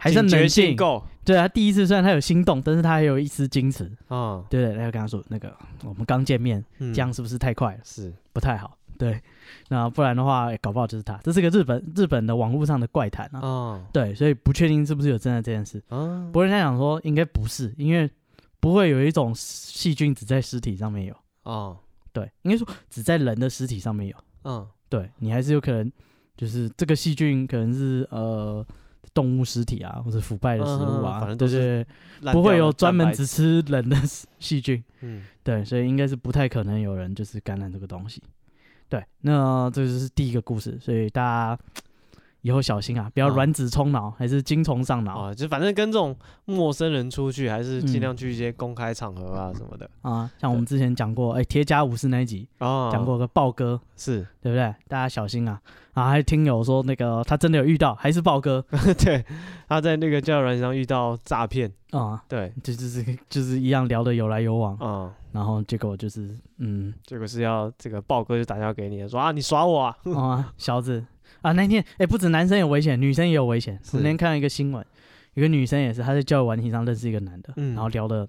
[0.00, 3.84] 还是冷静够，对他第一次虽然他有心动，但是他还有一丝矜持。
[4.08, 7.80] 嗯，对对，他就跟他说那个我们刚见面，这样是不是太快了？
[7.84, 8.78] 是不太好。
[8.96, 9.20] 对，
[9.68, 11.18] 那不然的话，搞不好就是他。
[11.22, 13.40] 这是个日本日本的网络上的怪谈啊。
[13.42, 15.82] 嗯，对，所以不确定是不是有真的这件事。
[15.90, 18.10] 嗯，不过人家讲说应该不是，因为
[18.58, 21.14] 不会有一种细菌只在尸体上面有。
[21.42, 21.76] 哦，
[22.10, 24.16] 对，应该说只在人的尸体上面有。
[24.44, 25.92] 嗯，对你还是有可能，
[26.36, 28.66] 就是这个细菌可能是呃。
[29.12, 31.86] 动物尸体啊，或者腐败的食物啊，反正都是
[32.32, 33.96] 不会有专门只吃人的
[34.38, 34.82] 细菌。
[35.00, 38.22] 嗯，对，所以应该是不太可能有人就是感染这个东西。
[38.88, 41.58] 对，那这就是第一个故事，所以大家
[42.42, 45.18] 以后小心啊，不要卵子冲脑，还是精虫上脑。
[45.18, 45.34] 啊。
[45.34, 49.88] 就反正跟这种陌生人出去，还是尽量去一些公开场合啊什么的。
[50.02, 50.30] 啊。
[50.38, 54.26] 像我们之前讲过，哎，铁甲武士那一集讲过个豹哥，是。
[54.42, 54.74] 对不对？
[54.88, 55.60] 大家小心啊。
[55.92, 58.64] 啊，还听友说那个他真的有遇到，还是豹哥，
[59.04, 59.22] 对，
[59.68, 61.70] 他在那个交友软件上遇到诈骗。
[61.90, 64.76] 啊，对，就就是就是一样聊得有来有往。
[64.76, 71.04] 啊，然后结果就是嗯，结果是要这个豹哥就打电话给你说啊，你耍我啊，啊， 小子
[71.42, 73.78] 啊，那天哎，不止男生有危险，女生也有危险。
[73.92, 74.84] 我那天看到一个新闻，
[75.34, 78.28] 有个女生也是，她在交友软体上认识一个男的，然后聊的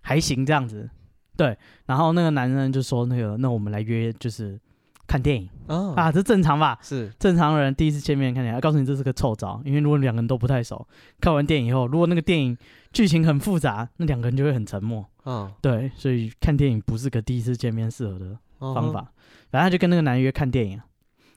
[0.00, 0.88] 还行这样子，
[1.36, 4.58] 对，然后那个男生就说那个，那我们来约就是。
[5.06, 6.78] 看电影哦啊，这正常吧？
[6.80, 10.86] 是正常人第一次见面看电影，要告诉你这是个臭招，因为如果两个人都不太熟，
[11.20, 12.56] 看完电影以后，如果那个电影
[12.92, 15.04] 剧情很复杂，那两个人就会很沉默。
[15.24, 19.12] 嗯、哦，对，所以看电影不是个第一次见面适合的方法。
[19.50, 20.80] 然后、哦、他就跟那个男的约看电影，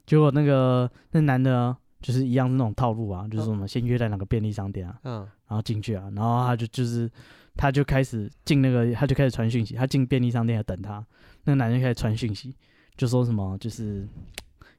[0.06, 7.10] 结果那个那男的就是一样是那种套路啊，就是什么先约在哪个便利商店啊，嗯，然后进去啊，然后他就就是
[7.56, 11.06] 他就开始进那个，他就开始传讯息，他进便利商店要等他，
[11.44, 12.56] 那个男人开始传讯息，
[12.98, 14.08] 就说什么就是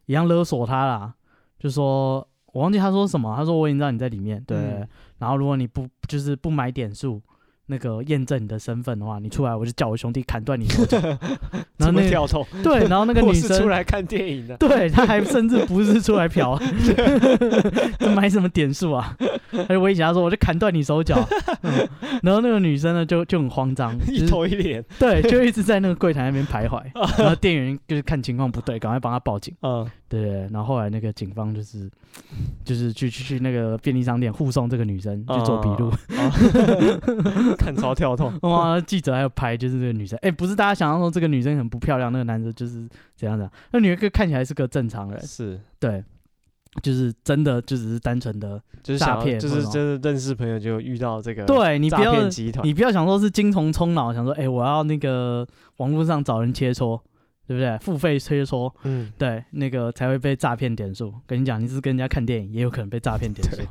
[0.07, 1.15] 一样勒索他啦，
[1.59, 7.23] 就说我忘记他说什么，他说我已经知道你在里面，对，嗯、然后如果你不就是不买点数。
[7.67, 10.99] 那个验证你的身份的话，你出来我就叫我兄弟砍断你手脚。
[11.79, 16.59] 然后那个对，然后那个 女生出来看电影的，对，她还甚至不是出来嫖，
[18.15, 19.17] 买什么点数啊？
[19.51, 21.17] 他就威胁他说，我就砍断你手脚。
[21.63, 21.73] 嗯，
[22.23, 26.83] 然后那个女生呢就就很慌张，一头一脸，对，就一直在那个柜台那边徘徊。
[27.19, 29.55] 然后店员就是看情况不对，赶快帮他报警。
[29.63, 31.91] 嗯，对，然后后来那个警方就是
[32.65, 35.91] 就是去去去那个便利商店护送这个女生去做笔录。
[37.59, 38.81] 看超跳痛哇！
[38.81, 43.51] 记者还有拍，就是这个女生，哎、欸，不是大家想象中这个女生很不漂亮，那个男的就是怎样的？
[43.73, 46.05] 那女的看起来是个正常人，是对，
[46.81, 52.15] 就是真的就只是单纯的就是诈骗，就是真的认识朋友就遇到这个对你不要
[52.63, 55.45] 你不要想说是精虫充脑，想说哎、欸，我要那个
[55.79, 57.01] 网络上找人切磋。
[57.47, 57.79] 对不对？
[57.79, 61.15] 付费催说，嗯，对，那个才会被诈骗点数。
[61.27, 63.63] 跟你讲，你是跟人家看电影，也有可能被诈骗点数。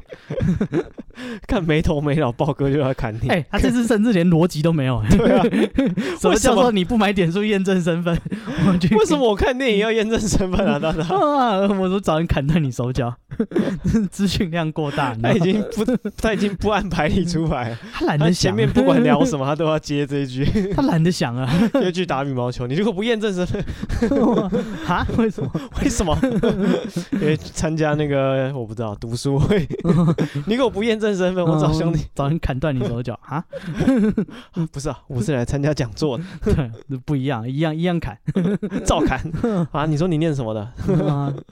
[1.15, 3.27] 对 看没头没脑，豹哥就要砍你。
[3.29, 5.01] 哎、欸，他这次甚至连逻辑都没有。
[5.11, 5.43] 对啊，
[6.19, 8.17] 什么叫做你不买点数验证身份？
[8.97, 10.79] 为什么我看电影要验证身份啊？
[10.79, 13.13] 大大啊，我说找人砍断你手脚，
[14.09, 15.15] 资讯量过大。
[15.21, 15.85] 他已经不，
[16.17, 17.75] 他已经不按牌理出牌。
[17.93, 20.45] 他懒得想，前面不管聊什么，他都要接这一句。
[20.75, 23.63] 他懒得想啊，这句打羽毛球，你如果不验证身份。
[24.85, 25.05] 哈？
[25.17, 25.51] 为什么？
[25.81, 26.17] 为什么？
[27.11, 29.67] 因为参加那个我不知道读书会，
[30.45, 33.43] 你如果不验证身份，我找兄弟找人砍断你手脚 啊？
[34.71, 36.23] 不是啊，我是来参加讲座的。
[36.87, 38.17] 对，不一样，一样一样砍，
[38.85, 39.19] 照砍
[39.71, 39.85] 啊！
[39.85, 40.61] 你说你念什么的？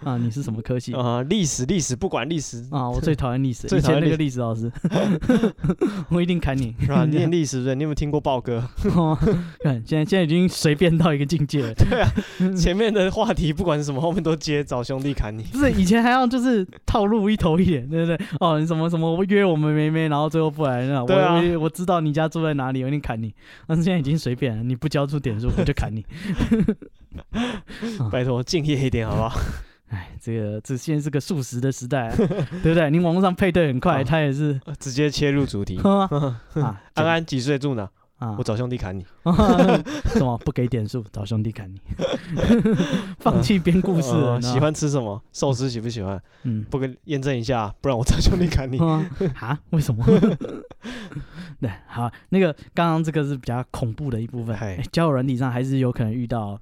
[0.05, 1.21] 啊，你是什么科系啊？
[1.23, 2.89] 历史，历史，不管历史啊！
[2.89, 4.71] 我最讨厌历史，最讨厌那个历史老师，
[6.09, 7.05] 我一定砍你，是吧？
[7.05, 8.63] 念历史的，你有没有听过豹哥？
[9.61, 11.73] 看，现在现在已经随便到一个境界了。
[11.73, 12.09] 对啊。
[12.55, 15.43] 前面的话题不管是什么，后面都接找兄弟砍你。
[15.43, 18.27] 不是以前还要就是套路一头一脸，对不对？
[18.39, 23.33] 哦，你什么什么我约我们没没，然后最后不来，那我、啊、我我知道你家住在哪里，我一定砍你。
[23.67, 26.05] 但是现在已经随便了，你不交出点数我就砍你。
[28.11, 29.39] 拜托敬业一点好不好？
[29.89, 32.15] 哎，这个这现在是个速食的时代、啊，
[32.63, 32.89] 对不对？
[32.89, 35.77] 你网络上配对很快，他也是直接切入主题。
[35.83, 37.89] 啊，安安几岁住哪？
[38.21, 38.35] 啊！
[38.37, 39.03] 我找兄弟砍你，
[40.13, 41.03] 什么不给点数？
[41.11, 41.81] 找兄弟砍你，
[43.17, 44.11] 放弃编故事。
[44.41, 45.67] 喜欢吃什么寿司？
[45.67, 46.21] 喜不喜欢？
[46.43, 48.77] 嗯，不跟验证一下，不然我找兄弟砍你。
[49.41, 49.59] 啊？
[49.71, 50.05] 为什么？
[51.59, 54.55] 对，好，那个刚刚这个是比较恐怖的一部分。
[54.91, 56.59] 交友软体上还是有可能遇到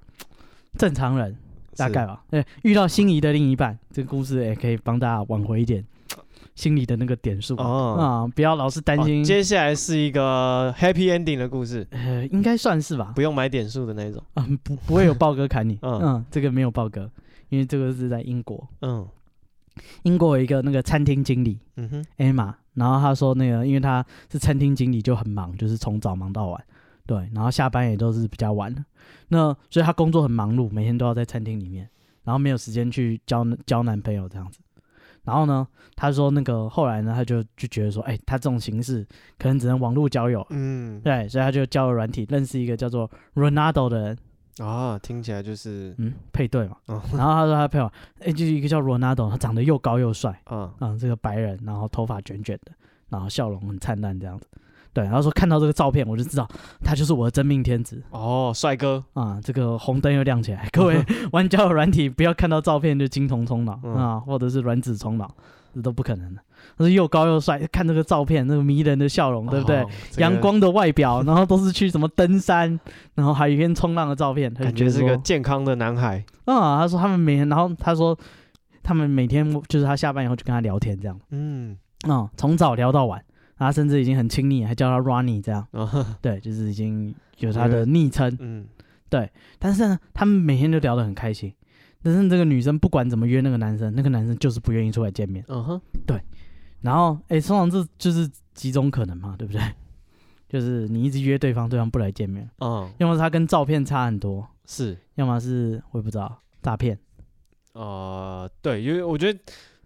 [0.77, 1.35] 正常人，
[1.75, 2.23] 大概吧。
[2.29, 5.83] 对，遇到心仪的另一半，这个故事也可以帮大家挽回一点。
[6.59, 9.23] 心里的那个点数哦，啊，不要老是担心。
[9.23, 14.21] 接下来是一个 happy ending 的故事，呃，应该算是吧，不用买点数的那种。
[14.33, 17.09] 啊，不不会有豹哥砍你， 嗯，这个没有豹哥，
[17.47, 19.07] 因为这个是在英国，嗯，
[20.03, 26.61] 英国有一个那个餐厅经理，嗯哼，Emma，然后他说那个因为他是餐厅经理就很忙，就是从早忙到晚，
[27.05, 28.75] 对，然后下班也都是比较晚，
[29.29, 31.87] 那所以他工作很忙碌，每天都要在餐厅里面，
[32.25, 34.59] 然后没有时间去交交男朋友这样子。
[35.29, 39.05] 然后呢，他说那个后来呢，他就就觉得说，哎，他这种形式
[39.37, 44.17] 可能只能网络交友，嗯，对，所以他就交友软体认识一个叫做 Ronaldo 的人，
[44.57, 52.71] 啊，听起来就是嗯配对嘛，哦、然后他说他配好，哎，就是一个叫 Ronaldo，他长得又高又帅，啊、嗯，这个白人，然后头发卷卷的，
[53.09, 54.47] 然后笑容很灿烂这样子。
[54.93, 56.47] 对，然后说看到这个照片，我就知道
[56.83, 59.39] 他就是我的真命天子哦，帅哥啊！
[59.43, 65.29] 这个红灯又亮起来，各位 玩交友软体不要看到照片就金童冲脑、嗯、啊，或者是卵子冲脑，
[65.75, 66.41] 这都不可能的。
[66.77, 69.85] 他是又高又帅，看这个照片，那个迷人的笑容，对不对？
[70.17, 72.79] 阳光的外表，然后都是去什么登山，
[73.15, 76.79] 然后海边冲浪的照片，感觉是个健康的男孩啊。
[76.79, 78.17] 他说他们每天，然后他说
[78.81, 83.23] 他们每天就是他下班以后就跟他聊天这样，嗯啊，从早聊到晚。
[83.59, 88.65] 他甚至已经很亲昵，还叫他 Ronnie 这样，哦、对，就是已经有他的昵称，嗯，
[89.09, 89.29] 对。
[89.59, 91.53] 但是呢，他们每天都聊得很开心。
[92.01, 95.43] 但是这个女生不管怎么约那个男生，那个男生就是不愿意出来见面。
[95.49, 96.17] 嗯哼，对。
[96.79, 99.61] 然后，哎，通常这就是几种可能嘛，对不对？
[100.47, 102.49] 就是你一直约对方，对方不来见面。
[102.59, 102.89] 嗯。
[102.99, 106.97] 要么是他跟照片差很多，是；要么是我也不知道诈骗。
[107.73, 109.37] 呃，对，因为我觉得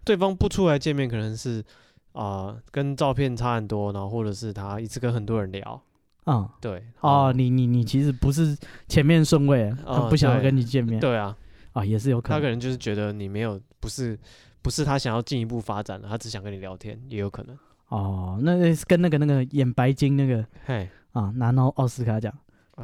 [0.04, 1.64] 对方不出来见面，可能是。
[2.14, 5.80] 啊、呃，跟照片差很多，然后或者是他一直跟很多人聊，
[6.26, 8.56] 嗯，对，哦，你你你其实不是
[8.88, 11.36] 前面顺位，他不想要跟你见面，对啊，
[11.72, 14.18] 啊，也是有可能，他可能就是觉得你没有不是
[14.62, 17.56] 不是他想要进一步发展的，他只想跟你聊天，也有可能。
[17.88, 22.32] 哦，那是跟那个那个演白金那个，嘿啊，拿到奥斯卡奖。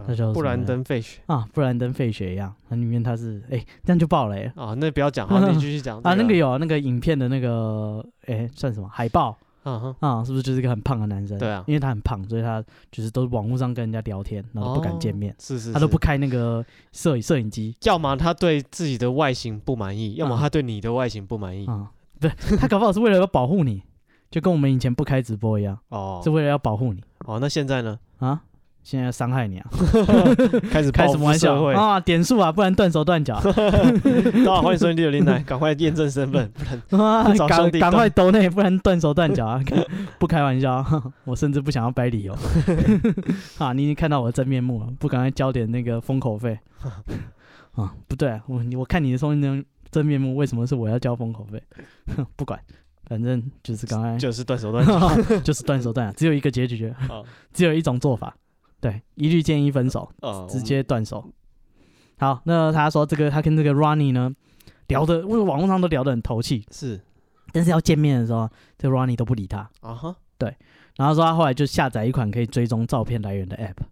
[0.07, 4.75] 那叫布兰登·费雪啊，布兰登·费雪一样，那里面他是哎，这样就爆雷啊！
[4.79, 6.15] 那不要讲，好， 你继续讲啊。
[6.15, 9.37] 那个有那个影片的那个哎，算什么海报？
[9.63, 11.37] 啊啊，是不是就是一个很胖的男生？
[11.39, 17.77] 对啊，因为他很胖，所以他就是都网络上跟人家聊天，然后不敢见面，是是，他都不开那个摄影摄影机。
[17.83, 21.91] 要么他对自己的外形不满意，要么他对你的外形不满意啊。
[22.19, 23.83] 对， 他搞不好是为了要保护你，
[24.31, 27.03] 就跟我们以前不开直播一样哦，是为了要保护你。
[27.27, 27.99] 哦，那现在呢？
[28.19, 28.41] 啊？
[28.83, 29.71] 现在要伤害你啊！
[30.73, 32.01] 开始开什么玩笑啊？
[32.01, 33.39] 点数啊，不然断手断脚。
[33.41, 36.51] 大家好，欢迎收听第六零来，赶快验证身份，
[36.89, 39.63] 不然赶赶快抖内，不然断手断脚啊！
[40.19, 40.85] 不开玩笑，
[41.25, 42.37] 我甚至不想要掰理由
[43.59, 43.73] 啊！
[43.75, 46.59] 你已经看到我的真面目了，不赶快交点那个封口费
[47.75, 47.95] 啊？
[48.09, 51.63] 不对啊，我我看你的真真面目，为什么是我要交封口费？
[52.35, 52.59] 不管，
[53.05, 56.93] 反正就是刚才就是断手断脚，就是断手断脚，只有一个结局，
[57.53, 58.35] 只有一种做法。
[58.81, 61.25] 对，一律建议分手，呃、直接断手。
[62.19, 64.31] 好，那他说这个他跟这个 Ronnie 呢
[64.89, 67.01] 聊的，因为网络上都聊得很投契，是，
[67.53, 69.69] 但是要见面的时候，这个 Ronnie 都不理他。
[69.81, 70.57] 啊哈，对，
[70.97, 73.83] 然后说他后来就下载一款可以追踪照片来源的 App，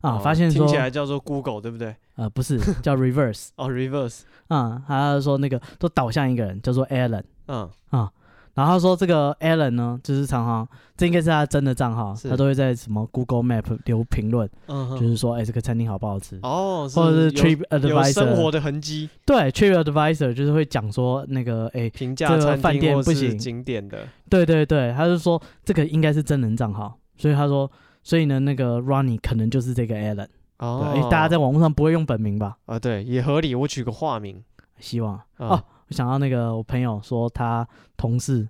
[0.00, 1.94] 啊，哦、发现说听起来叫做 Google 对不对？
[2.16, 3.48] 呃，不是， 叫 Reverse。
[3.56, 4.22] 哦，Reverse。
[4.48, 7.24] 啊、嗯，他说那个都导向一个人，叫做 Alan。
[7.46, 8.12] 嗯啊。
[8.54, 16.38] 然后他说这个 Alan 呢，就是常常这应该是他真的账号，他都会在什么 Google Map 留评论，就是说哎这个餐厅好不好吃？
[16.42, 23.38] 哦，或者是 Trip Advisor 生活的痕迹，对 Trip Advisor 就是会讲说那个哎评价这个饭店不行。
[23.38, 27.70] 景点的，对对对，他就说这个应该是真人账号，所以他说
[28.02, 32.58] 所以呢那个 Ronnie 可能就是这个 Alan 哦，大家在网络上不会用本名吧？
[32.66, 34.44] 啊对，也合理，我取个化名，
[34.78, 35.64] 希望哦。
[35.92, 38.48] 想到那个我朋友说他同事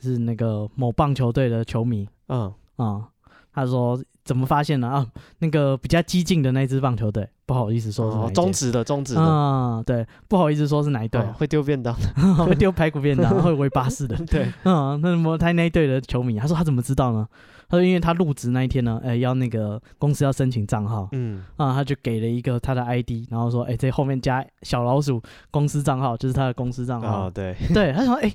[0.00, 2.52] 是那个某棒球队的球迷，嗯。
[2.76, 3.04] 啊、嗯，
[3.52, 4.88] 他说怎么发现呢？
[4.88, 5.06] 啊，
[5.38, 11.94] 那个比较激进的那支棒球队，不好意思说中职的中职的，啊、嗯，对，不好意思说是哪一队、啊哦，会丢便当，
[12.44, 17.28] 会丢排骨便当，会围巴士的， 对，嗯，那么他那一队的球迷，他说他怎么知道呢？
[17.74, 28.32] 他说因为他入职那一天呢，哎，要那个公司要申请账号，嗯，啊，他就给了一个他的 ID，然后说，哎，这后面加小老鼠公司账号，就是他的公司账号，哦，对，对，他说，哎，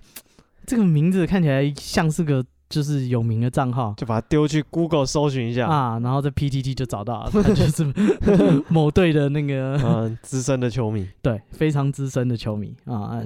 [0.66, 5.68] 这个名字看起来像是个就是有名的账号，就把它丢去 Google 搜寻一下。
[5.68, 7.84] 啊，然后在 PTT 就找到了，他就是
[8.70, 12.76] 某队的那个嗯资深的球迷， 对，非常资深的球迷。
[12.86, 13.22] 啊，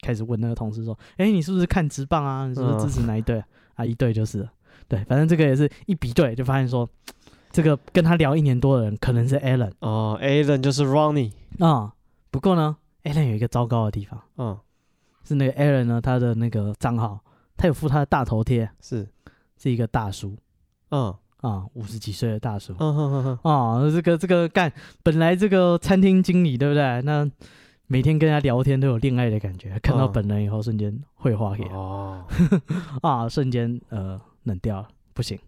[0.00, 2.46] 开始问那个同事说，哎，你是不是看直棒啊？
[2.46, 3.42] 你是不是支持哪一队？
[3.74, 4.48] 啊，一队就是。
[4.88, 6.88] 对，反正这个也是一比对，就发现说，
[7.52, 11.92] 这个跟他聊一年多的人可能是 Alan 哦，Alan 就是 Ronnie 啊、嗯。
[12.30, 14.58] 不过呢，Alan 有一个糟糕的地方，嗯，
[15.24, 17.20] 是那个 Alan 呢，他的那个账号，
[17.56, 19.08] 他有附他的大头贴，是
[19.56, 20.36] 是一个大叔，
[20.90, 24.72] 嗯啊，五十几岁的大叔，嗯哼哼哼，啊，这个这个干，
[25.02, 27.02] 本来这个餐厅经理对不对？
[27.02, 27.30] 那
[27.86, 32.24] 每天跟他聊天都有恋爱的感觉，看到本人以后瞬间会话给哦，
[33.02, 34.20] 啊，瞬间呃。
[34.48, 35.38] 冷掉了，不行，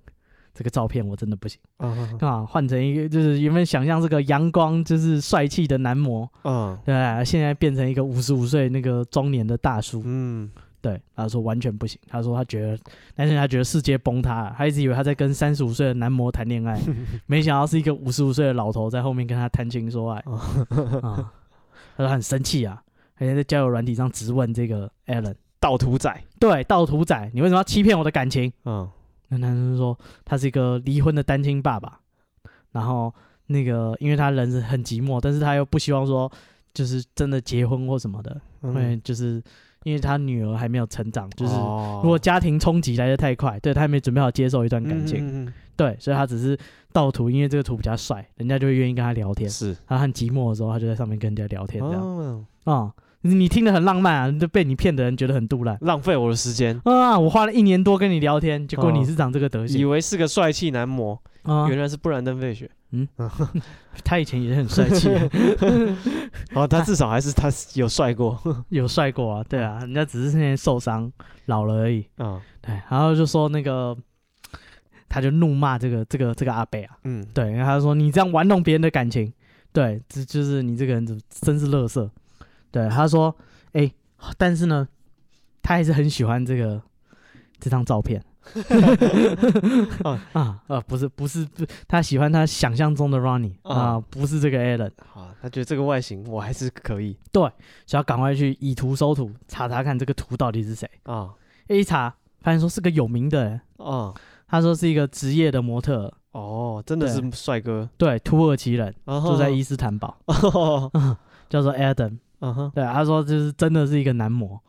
[0.54, 1.58] 这个照片我真的不行。
[1.78, 2.24] Uh.
[2.24, 7.18] 啊，换成一个就是原本想象这个阳光就是帅气的男模，嗯、uh，huh.
[7.18, 10.62] 对，现在变成一个五十五岁那个中年的大叔，嗯、uh，huh.
[10.82, 12.78] 对，他说完全不行，他说他觉得，
[13.14, 16.80] 但是他觉得世界崩塌了，他一直以为他在跟三十五岁的男模谈恋爱，
[17.26, 21.06] 没想到是一个五十五岁的老头在后面跟他谈情说爱，uh.
[21.06, 21.32] 啊，
[21.96, 22.82] 他说很生气啊，
[23.14, 25.34] 还在交友软体上质问这个 Alan。
[25.60, 28.50] 盗图仔，对，盗图仔，你为什么要欺骗我的感情？
[28.64, 28.88] 嗯，
[29.28, 32.00] 那男生说他是一个离婚的单亲爸爸，
[32.72, 33.14] 然后
[33.48, 36.32] 那个因为他人是很寂寞，但是他又不希望说
[36.72, 39.42] 就是真的结婚或什么的，因为、嗯、就是
[39.84, 46.58] 因为他女儿还没有成长，就是如果家庭冲击来得太快，对他还没准备好接受一段感情，嗯嗯嗯对，所以他只是
[46.90, 49.48] 盗图，因为这个图比较帅，人家就会愿意跟他聊天。
[49.48, 52.92] 是，他很寂寞的时候，他就在上面跟人家聊天这样，哦。
[53.22, 56.80] 嗯你听得很浪漫啊，就被你骗的人觉得很杜烂，浪费我的时间。
[56.84, 57.18] 啊！
[57.18, 62.70] 我花了一年多跟你聊天，结果你是长这个德行，以为是个帅气男模啊，原来是布兰登·费雪。
[62.92, 63.06] 嗯，
[64.02, 65.08] 他以前也很帅气，
[66.54, 68.40] 哦，他至少还是他有帅过，
[68.70, 71.12] 有帅过啊，对啊，人家只是现在受伤
[71.46, 72.04] 老了而已。
[72.18, 73.96] 嗯，对，然后就说那个，
[75.08, 79.32] 他就怒骂这个这个这个阿贝啊，嗯，对，然后他就说你这样玩弄别人的感情，
[79.72, 82.08] 对，这就是你这个人怎真是垃圾。
[82.70, 83.34] 对，他说，
[83.72, 83.92] 哎，
[84.38, 84.86] 但是呢，
[85.62, 86.80] 他还是很喜欢这个
[87.58, 88.22] 这张照片。
[90.02, 97.16] 啊啊不是不是不，他喜欢他想象中的 Ronnie 啊，啊，不是这个 Allen 啊，他觉得这个外形我还是可以。
[97.30, 97.42] 对，
[97.86, 101.30] 想要赶快去以图搜图，查查看这个图到底是谁啊？
[101.68, 104.12] 一查发现说是个有名的人啊，
[104.48, 110.16] 他说是一个职业的模特哦，真的是帅哥，对，土耳其人住在伊斯坦堡，
[111.48, 114.60] 叫做 Adam，嗯哼，对，他说就是真的是一个男模。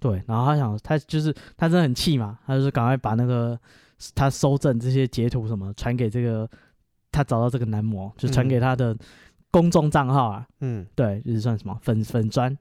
[0.00, 3.58] 对，然后他想，他就是他真的很气嘛，他就是赶快把那个
[4.14, 6.48] 他搜证这些截图什么传给这个
[7.10, 8.96] 他找到这个男模，就传给他的
[9.50, 12.56] 公众账号啊，嗯，对，就是算什么粉粉砖，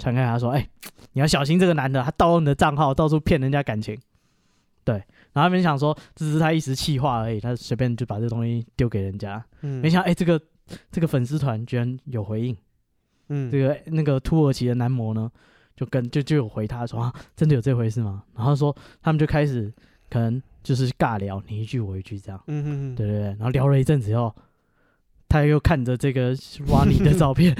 [0.00, 0.68] 传给他说，哎，
[1.12, 3.96] 你要小心这个男的，他盗用你的账号，到处骗人家感情，
[4.82, 4.96] 对，
[5.32, 10.40] 然后他们想说只是他一时气话而已，他随便就把这东西丢给人家，嗯，没想到哎，这个
[10.90, 12.56] 这个粉丝团居然有回应，
[13.28, 15.30] 嗯，这个那个土耳其的男模呢？
[15.76, 18.22] 就跟就就有回他说啊，真的有这回事吗？
[18.36, 18.72] 然后说
[19.02, 19.72] 他们就开始
[20.08, 24.32] 可能就是尬聊，你一句我一句这样，嗯哼哼，对对对，然后聊了一阵子以后，
[25.28, 26.32] 他又看着这个
[26.70, 27.52] Ronnie 的照片，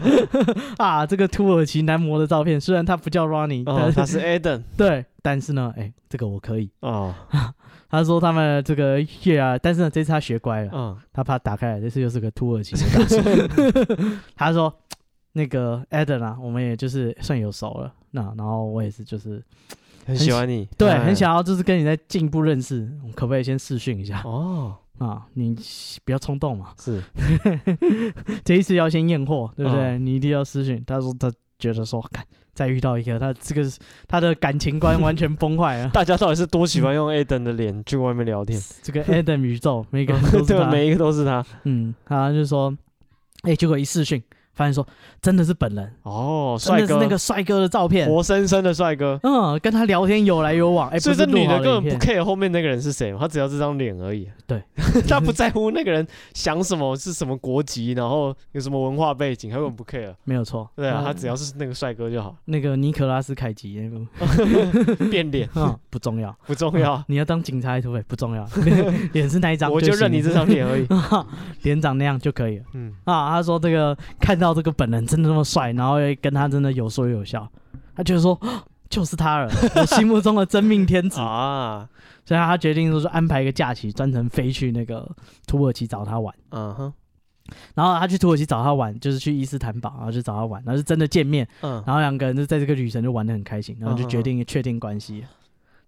[0.76, 3.26] 啊，这个土耳其男模的照片，虽然他不叫
[3.64, 7.14] 但他是 Adam， 对，但是呢，哎，这个我可以哦。
[7.88, 14.78] 他说他们这个月啊，但是呢，这次他学乖了，嗯，他怕打开来，这次又是个土耳其的大叔，他说。
[15.32, 19.42] 那个 Adam 啊，我们也就是算有熟了，那然后我也是就是
[20.06, 24.22] 很喜欢你，对，很想要就是跟你再进一步认识，可不可以先试训一下？
[24.24, 25.56] 哦，啊，你
[26.04, 27.02] 不要冲动嘛，是，
[28.44, 29.98] 这一次要先验货，对不对？
[29.98, 30.82] 你一定要试训。
[30.86, 32.24] 他说他觉得说，看
[32.54, 33.70] 再遇到一个他这个
[34.08, 35.90] 他的感情观完全崩坏了。
[35.94, 38.60] 大家到底是多喜欢用 Adam 的脸去外面聊天？
[38.82, 41.44] 这个 Adam 宇宙，每个人都是 他，每一个都是他。
[41.64, 42.76] 嗯，他就说，
[43.42, 44.20] 哎，结果一视讯。
[44.58, 44.84] 发现说
[45.22, 49.18] 真的是本人哦，帅哥，是那个帅哥的照片，活生生的帅哥。
[49.22, 50.88] 嗯，跟他聊天有来有往。
[50.88, 54.28] 哎，所以这女的根本不 care 后面那个人是谁，她只要这张脸而已。
[54.48, 54.60] 对，
[55.08, 56.04] 她不在乎那个人
[56.34, 60.12] 想什么，是什么国籍，然后有什么文化背景，她根本不 care。
[60.24, 62.34] 没有错，对啊，她只要是那个帅哥就好。
[62.46, 65.48] 那个尼可拉斯凯奇那个 变脸
[65.88, 67.00] 不重要，不重要。
[67.06, 68.02] 你要当警察对不对？
[68.08, 68.44] 不重要，
[69.12, 69.70] 脸是哪一张？
[69.70, 70.86] 我就认你这张脸而已，
[71.62, 72.64] 脸长那样就可以了。
[72.74, 75.28] 嗯啊，他说这个看到这个本人真的。
[75.28, 77.46] 那么帅，然后跟他真的有说有笑，
[77.94, 78.40] 他觉得说
[78.88, 81.86] 就是他了， 我心目中的真命天子啊！
[82.24, 85.06] 所以他决定说是安排一个假期，专程飞去那个
[85.46, 86.34] 土耳其找他玩。
[86.50, 86.92] 嗯哼，
[87.74, 91.46] 然后他去土耳其找他玩，就是去伊斯坦堡，然后去找他玩，然后是真的见面。
[91.60, 95.24] 嗯，然后两个人就在这个旅程就玩得很开心，然后就决定确定关系。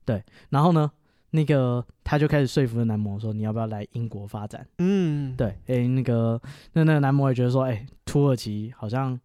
[0.04, 0.90] 对，然后呢，
[1.30, 6.40] 那个他就开始说服了男模说：“你要不要来英国发展？”嗯，对，哎，那个
[6.72, 9.18] 那那个男模也觉得说：“哎，土耳其好像。”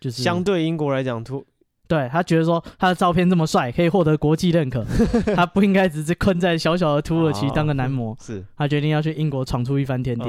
[0.00, 1.44] 就是相对英国来讲，土
[1.86, 4.82] 对他觉得说他的照片这么帅，可以获得国际认可，
[5.36, 8.16] 他不应该只是困在小小的土耳其当个男模。
[8.18, 10.24] 是，他决定要去英国闯出一番天地。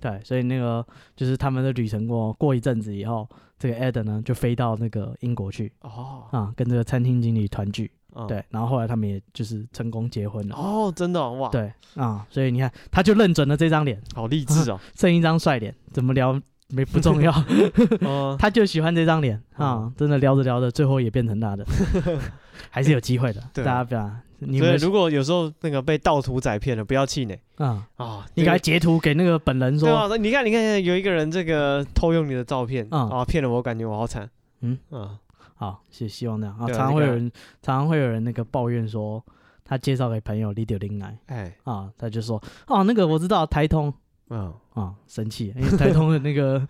[0.00, 0.82] 对，所以那个
[1.14, 3.28] 就是他们的旅程过过一阵子以后，
[3.58, 7.90] 这个 Adam 呢就飞到那个英国去哦，啊，跟这个餐厅经理团聚。
[8.26, 10.56] 对，然后后来他们也就是成功结婚了。
[10.56, 11.48] 哦，真的哇。
[11.50, 16.40] 对啊，所以你看，他就认准了这张脸，好励志哦， 剩一张帅脸，怎么聊？
[16.68, 17.32] 没不重要
[18.40, 19.88] 他就喜欢这张脸啊！
[19.96, 21.64] 真的聊着聊着，最后也变成他的，
[22.70, 23.40] 还是有机会的。
[23.54, 24.10] 大家不要，
[24.40, 28.26] 你们如果有时候那个被盗图仔骗了，不要气馁啊啊！
[28.34, 34.28] 你给他截图给那个本人说，对啊，你看你看，有一个人这个偷用你的照片啊，骗了我，感觉我好惨。
[34.62, 35.14] 嗯啊，
[35.56, 36.66] 好，希希望那样啊。
[36.68, 37.30] 常常会有人，
[37.60, 39.24] 常常会有人那个抱怨说，
[39.64, 43.92] 他介绍给朋友李柳林来，哎啊，他就说哦，那个我知道台通。
[44.28, 46.60] 嗯啊，生气，因为台通的那个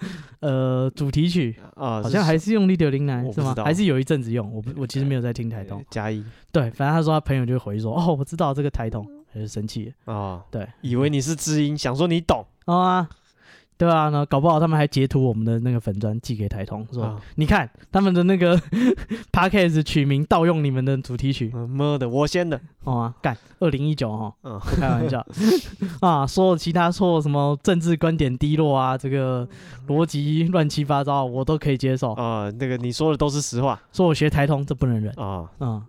[0.40, 3.54] 呃主题曲啊，好像还是用 Lido 林来是吗？
[3.64, 4.52] 还是有一阵子用？
[4.52, 5.82] 我不，我其实没有在听台通。
[5.88, 6.22] 加一，
[6.52, 13.08] 对，反正他说他朋友就回说，哦，我知道这个台通，还是生气啊，对，以为你是知音，想说你懂啊。
[13.78, 18.58] 对啊，那搞不好他们还截图我们的那个粉砖寄给台通，说、哦、你看他们的那个
[19.30, 25.26] Podcast 取名盗用你们的主题曲，妈的，我先的，哦啊，干，二零一九哈，嗯，不开玩笑。
[26.00, 29.46] 啊，说其他说什么政治观点低落啊，这个
[29.88, 32.12] 逻辑乱七八糟，我都可以接受。
[32.14, 35.12] 啊，那个你说的都是实话，说我学台通这不能忍。
[35.16, 35.82] 啊，嗯，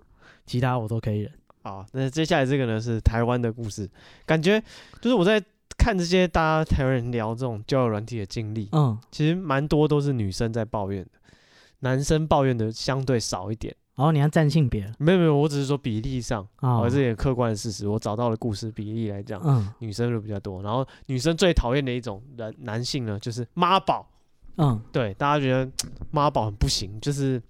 [0.45, 1.31] 其他我都可以忍。
[1.63, 3.89] 好，那接下来这个呢是台湾的故事，
[4.25, 4.61] 感觉
[4.99, 5.41] 就是我在。
[5.77, 11.11] 看这些大家台湾人聊这种交友软体的经历，嗯，其实蛮多都是女生在抱怨的，
[11.79, 13.73] 男生抱怨的相对少一点。
[13.95, 14.91] 哦，你要占性别？
[14.99, 17.87] 没有没有，我只是说比例上，哦，这也客观的事实。
[17.87, 20.61] 我找到了故事比例来讲，嗯，女生就比较多。
[20.61, 24.07] 然后女生最讨厌的一种男男性呢，就是妈宝。
[24.57, 25.71] 嗯，对，大家觉得
[26.11, 27.41] 妈宝很不行，就是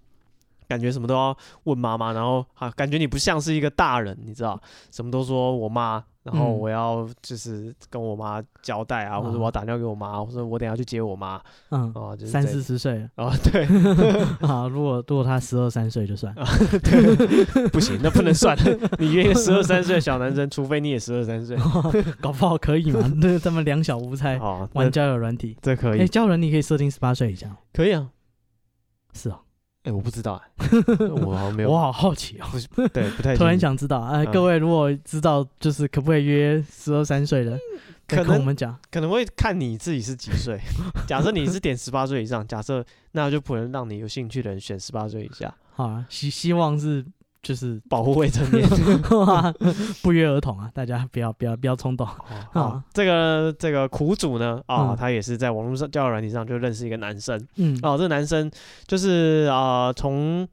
[0.70, 4.62] 感觉什么都要问妈妈，然后啊，感觉你不像是一个大人，你知道，
[4.92, 6.04] 什么都说我妈。
[6.28, 11.42] 然后我要就是跟我妈交代啊，或者我要打电话给我妈，或者我等下去接我妈。
[11.70, 13.64] 嗯，哦，就是三四十岁哦，对，
[14.46, 16.36] 啊，如果如果他十二三岁就算，
[16.84, 18.58] 对，不行，那不能算。
[19.00, 21.58] 你约一个十二三岁的小男生，除非你也十二三岁，
[22.20, 23.10] 搞不好可以嘛？
[23.22, 24.38] 那他们两小无猜，
[24.74, 26.02] 玩交友软体，这可以。
[26.02, 28.10] 哎，交友软体可以设定十八岁以下，可以啊，
[29.14, 29.40] 是啊。
[29.88, 30.68] 哎，我不知道哎，
[31.24, 32.46] 我好像没有，我好好奇哦。
[32.94, 34.02] 对，不太 突然想知道。
[34.02, 37.58] 哎，各位如果知道，就是可不可以约十二三岁的，
[38.06, 40.60] 可能我们讲，可能会看你自己是几岁。
[41.08, 42.84] 假设你是点十八岁以上，假设
[43.14, 45.54] 那就不能让你有兴趣的人选十八岁以下。
[45.74, 47.06] 好啊，希希望是。
[47.48, 48.68] 就是保护未成年，
[50.04, 50.70] 不约而同啊！
[50.74, 52.06] 大家不要不要不要冲动。
[52.52, 52.84] 啊！
[52.94, 58.52] 这个这个苦主呢啊，他也是在网络上交友软体上就认识一个男生，嗯，哦，这个男生
[58.86, 60.46] 就是啊，从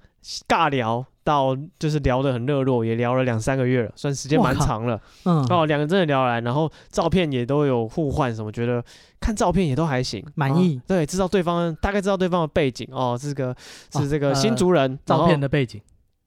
[0.46, 8.80] 尬聊到就是聊得很热络，也聊了两三个月了，算时间蛮长了，嗯，哦，两个人真的聊来，然后照片也都有互换，什么觉得
[9.18, 13.52] 看照片也都还行，满意，对，知道对方大概知道对方的背景哦，是个
[13.90, 15.82] 是这个新竹人，照片的背景。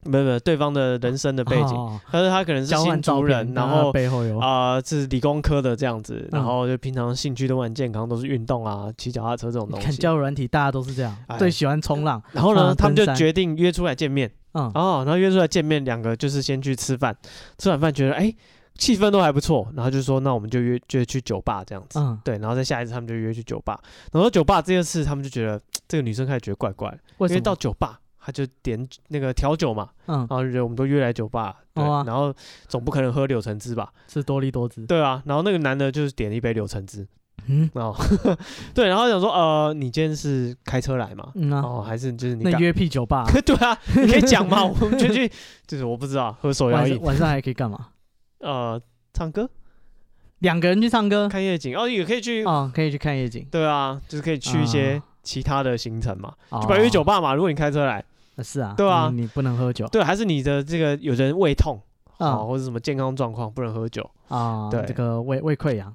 [0.07, 9.85] 没有没有，对方的人生的背景，但是他可能是新族人，然后背后有啊，是理工科的这样子，然后就平常兴趣都很健康，都是运动啊，骑脚踏车这种东西。
[9.85, 12.21] 看交友软体，大家都是这样，最喜欢冲浪。
[12.31, 14.31] 然后呢，他们就决定约出来见面。
[14.53, 17.15] 嗯，哦，然后约出来见面，两个就是先去吃饭，
[17.57, 18.33] 吃完饭觉得哎，
[18.75, 21.99] 气氛都还不错，然后就说那我们就约就去酒吧这样子。
[21.99, 23.79] 嗯，对，然后再下一次他们就约去酒吧，
[24.11, 26.89] 然后酒吧这件事他们就觉得这个女生开始觉得怪怪，
[27.19, 27.99] 因为到酒吧。
[28.27, 32.33] 他就点那个调酒嘛，嗯，然后我们都约来酒吧，对，然后
[32.67, 37.07] 总不可能喝柳橙汁吧，是多利多汁，对啊，然后那个男的就是点了一杯柳橙汁，
[37.47, 37.95] 嗯，然后，
[38.75, 41.31] 对，然后想说，呃，你今天是开车来嘛？
[41.35, 43.25] 嗯哦，还是就是你那约屁酒吧？
[43.45, 45.31] 对啊，你可以讲嘛， 我们就去，
[45.65, 47.87] 就是我不知道喝手摇饮，晚上还可以干嘛？
[48.39, 48.81] 呃，
[49.13, 49.49] 唱歌，
[50.39, 58.03] 两个人去唱歌，看夜景，哦，也可以去，哦，可以去看夜景，对啊，就是可以去一些其他的行程嘛，就比如酒吧嘛，如果你开车来。
[58.43, 61.81] 是啊，对啊，你不能喝酒，对，还是你的这个有人胃痛
[62.17, 65.93] 啊，或者什么健康状况不能喝酒啊，对，这个胃胃溃疡，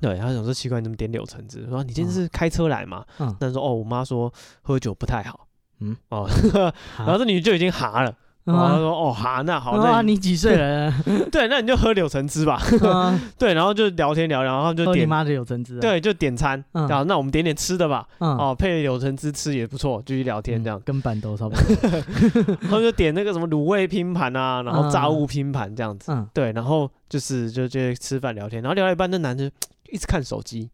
[0.00, 1.66] 对，他想说奇怪，你怎么点柳橙汁？
[1.68, 3.04] 说你今天是开车来嘛？
[3.18, 4.32] 嗯，但是说哦，我妈说
[4.62, 5.46] 喝酒不太好，
[5.80, 6.28] 嗯，哦，
[6.98, 8.14] 然后这女就已经哈了。
[8.44, 10.92] 然后他说：“哦，哈，那好，那你几岁了？
[11.32, 12.60] 对，那你就喝柳橙汁吧。
[13.38, 15.80] 对，然后就聊天聊，然后就点你妈的柳橙汁。
[15.80, 16.62] 对，就点餐。
[16.72, 18.06] 然后那我们点点吃的吧。
[18.18, 20.78] 哦，配柳橙汁吃也不错，继续聊天这样。
[20.84, 22.56] 跟板豆差不多。
[22.60, 26.14] 然后就点那个什么卤味拼盘啊，然后炸物拼盘这样子。
[26.34, 29.50] 对，然后就是就就吃饭聊天，然后聊一半，那男的
[29.90, 30.70] 一直看手机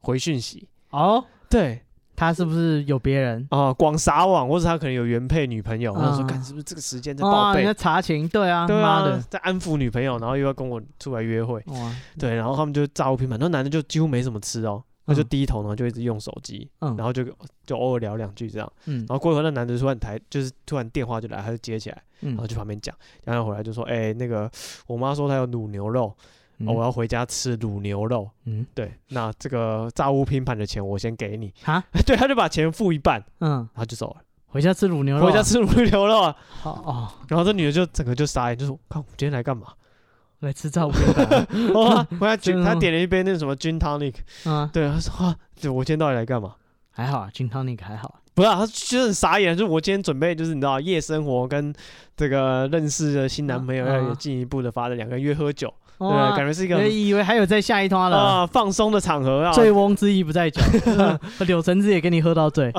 [0.00, 0.66] 回讯息。
[0.90, 1.82] 哦，对。”
[2.20, 3.74] 他是不是有别人哦？
[3.78, 5.94] 广撒网，或者他可能有原配女朋友。
[5.94, 11.64] 他说：“看是不是这个时间在报备？”在查情，对啊，妈的，在安抚女朋友，然后又要跟我出来约会。
[12.18, 17.24] 对，然后他们就炸物拼盘，那男的就几乎没什么吃哦，他就低头，然后就一直用手机，然后就
[17.64, 18.70] 就偶尔聊两句这样。
[18.84, 22.94] 然后过一会儿，那男的突然台就是突然电话就来，他就接起来，然后去旁边讲，
[23.24, 24.50] 然后回来就说：“哎，那个
[24.86, 26.14] 我妈说她有卤牛肉。”
[26.66, 28.28] 我要回家吃卤牛肉。
[28.44, 31.52] 嗯，对，那这个炸物拼盘的钱我先给你。
[31.62, 34.16] 哈， 对，他就把钱付一半，嗯，然后就走了。
[34.46, 36.36] 回家吃卤牛肉，回家吃卤牛肉啊。
[36.64, 39.68] 哦，然后这女的就整个就傻眼，就说：“看我今天来干嘛？
[40.40, 41.46] 来吃炸物拼盘。
[41.74, 44.14] ”哇，回来君他点了一杯那个什么 gin tonic。
[44.46, 46.56] 嗯，对，他说：“啊，就我今天到底来干嘛？”
[46.90, 48.20] 还好啊，gin tonic 还好。
[48.34, 51.72] 不是，他就是很傻眼，就是我今天准备就是你知道夜生活跟
[52.16, 55.72] 这个认识的新男朋友要有进一步的发展，两个人约喝酒。
[56.08, 60.62] 对，感觉是一个以为还有在下一摊了啊，放松的场合啊，醉翁之意不在酒，
[61.46, 62.72] 柳橙汁也跟你喝到醉，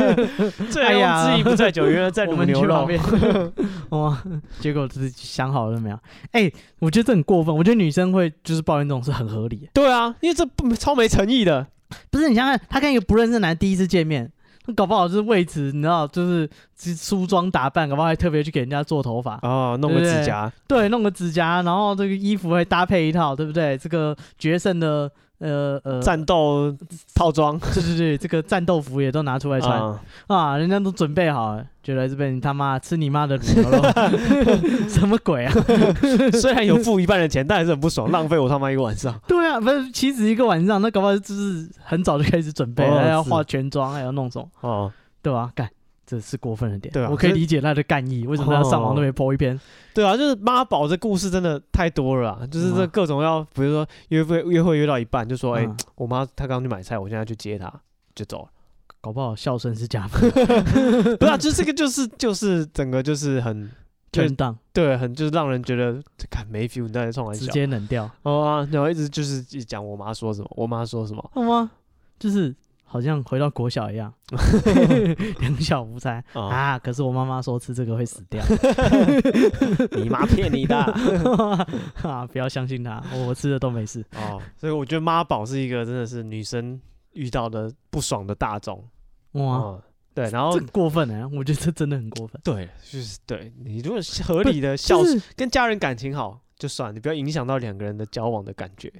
[0.70, 2.88] 醉翁之意不在酒，原来在卤牛肉。
[3.90, 4.22] 哇，
[4.60, 5.98] 结果自己想好了没有？
[6.32, 9.68] 哎，我觉得这很过分，我觉得女生会就是抱怨这种是很合理。
[9.74, 11.66] 对啊，因为这不超没诚意的，
[12.10, 14.32] 不是你想想，他跟一个不认识的男第一次见面。
[14.72, 16.48] 搞不好就是为此，你知道，就是
[16.96, 23.76] 梳妆打扮，搞不好还特别去给人家做头发哦，弄个指甲，对，弄个指甲，然后这个衣服会搭配一套，对不对？
[23.78, 25.10] 这个决胜的。
[25.44, 26.74] 呃呃，战斗
[27.14, 35.52] 套装，对对对，这个战斗服也都拿出来穿啊，啊，人家都准备好了，就来这边你他妈吃你妈的卤牛肉， 什么鬼啊？
[36.40, 39.14] 虽然有付一半的钱，但还是很不爽，浪费我他妈一个晚上。
[39.28, 44.92] 对啊，不是，岂止一个晚上，那搞不好就是很早就开始准备，还要化全妆，还要弄什么，哦，
[45.22, 45.50] 对吧？
[45.54, 45.68] 干。
[46.06, 49.58] 这是过分了点，对啊，我可以理解他的干意，为什么他上网都没 po 一篇？
[49.94, 57.72] 对啊，就是妈宝这故事真的太多了，就是这各种要，比如说约会约会约到一半，就说，哎，我妈她刚去买菜，我现在去接她，
[58.14, 58.48] 就走了。
[59.00, 60.30] 搞不好孝顺是假的。
[61.16, 63.70] 不是啊，就这个就是就是整个就是很
[64.12, 68.10] 震荡，对，很就是让人觉得看没 feel，你在冲完直接冷掉。
[68.22, 71.70] 哦啊，然后一直就是一讲我妈说什么，我妈说什么，好吗？
[72.18, 72.54] 就是。
[72.84, 74.12] 好像回到国小一样，
[75.40, 76.78] 两小无猜、哦、啊！
[76.78, 78.44] 可是我妈妈说吃这个会死掉，
[79.96, 80.76] 你妈骗你的
[82.02, 82.26] 啊！
[82.30, 84.40] 不要相信她，我吃的都没事哦。
[84.56, 86.80] 所以我觉得妈宝是一个真的是女生
[87.14, 88.82] 遇到的不爽的大众
[89.32, 89.82] 哇、嗯。
[90.14, 92.40] 对，然后很过分哎、欸，我觉得这真的很过分。
[92.44, 98.92] 对，就是对你如果合理的孝顺，跟家人感情好就算，你不要影响到两个人的交往的感觉。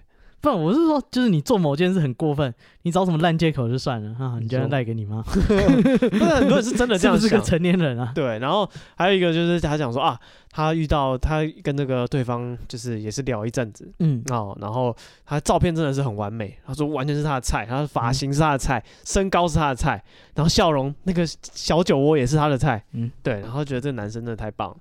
[0.44, 8.12] 不，我是说，就是你做某件事很过分，你找什么烂借口就算了哈，你居然赖给你妈， 不是很多人是真的这样想，是个成年人啊。
[8.14, 10.20] 对，然后还有一个就是他讲说啊，
[10.50, 14.22] 他遇到他跟那个对方就是也是聊一阵子，嗯。
[14.28, 24.76] 哦，然后他照片真的是很完美，他说完全是他的菜，他的发型是他的菜，嗯、身高是他的菜，然后笑容那个小酒窝也是他的菜，嗯，对，然后觉得这个男生真的太棒，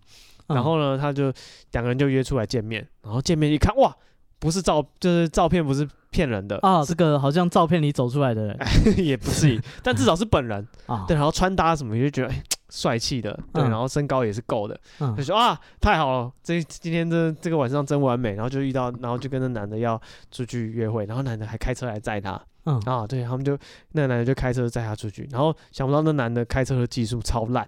[0.47, 1.32] 然后呢，他就
[1.72, 3.95] 两个人就约出来见面，然后见面一看哇。
[4.43, 6.83] 不是照，就是照片不是骗人的啊。
[6.83, 8.59] 这个好像照片里走出来的人
[8.99, 11.05] 也不至于，但至少是本人 啊。
[11.07, 12.33] 对，然后穿搭什么，就觉得
[12.69, 13.39] 帅气的。
[13.53, 14.77] 对，然后身高也是够的。
[15.15, 18.33] 就说啊，太好了，这今天这这个晚上真完美。
[18.33, 22.37] 然后就遇到，然后就跟那男的要出去约会，然后男的还开车来载他。
[22.65, 23.57] 嗯啊，对，他们就
[23.93, 27.65] 那个男的就开车载他出去，然后想不到那男的开车的技术超烂，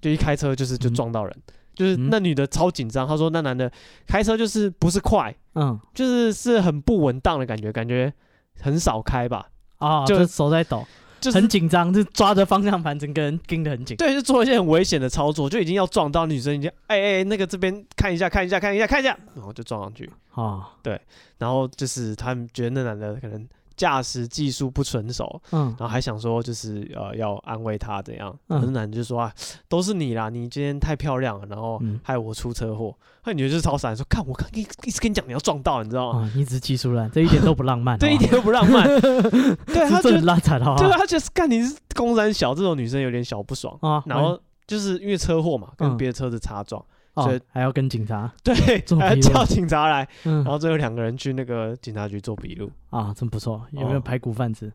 [0.00, 1.36] 就一开车就是就撞到人。
[1.78, 3.70] 就是那女的超紧张，她说那男的
[4.04, 8.12] 开车就是不是快，嗯，就是是很不稳当的感觉，感觉
[8.60, 10.84] 很少开吧，啊，就是手在抖，
[11.20, 21.00] 就是很紧张，就抓着方向盘，整个人盯得很紧，对，就做一些很危险的操作，就已经要撞到女生，已经哎哎，那个这边看一下，看一下，看一下，看一下，然后就撞上去，啊，对，
[21.38, 23.48] 然后就是他们觉得那男的可能。
[23.78, 29.32] 驾驶技术不纯熟，嗯，然后还想说就是呃要安慰他怎样，可是男的就说啊，
[29.68, 32.94] 都是你啦，你今天太漂亮了，然后害我出车祸。
[33.24, 36.30] 那女的就是超闪说，看我刚一一直跟你讲你要撞到，你知道吗？
[36.34, 38.84] 你只是技术烂，这一点都不浪漫， 这一点都不浪漫。
[39.66, 46.84] 对，他就是烂惨了，对，他就是看你是公三小这种女生有点小不爽啊，然后就是因为车祸嘛，跟别的车子擦撞。
[47.22, 48.54] 所以还要跟警察 对，
[48.98, 53.64] 还要叫警察来，然后最后两个人去那个警察局做笔录啊，真不错。
[53.72, 54.72] 有没有排骨饭吃？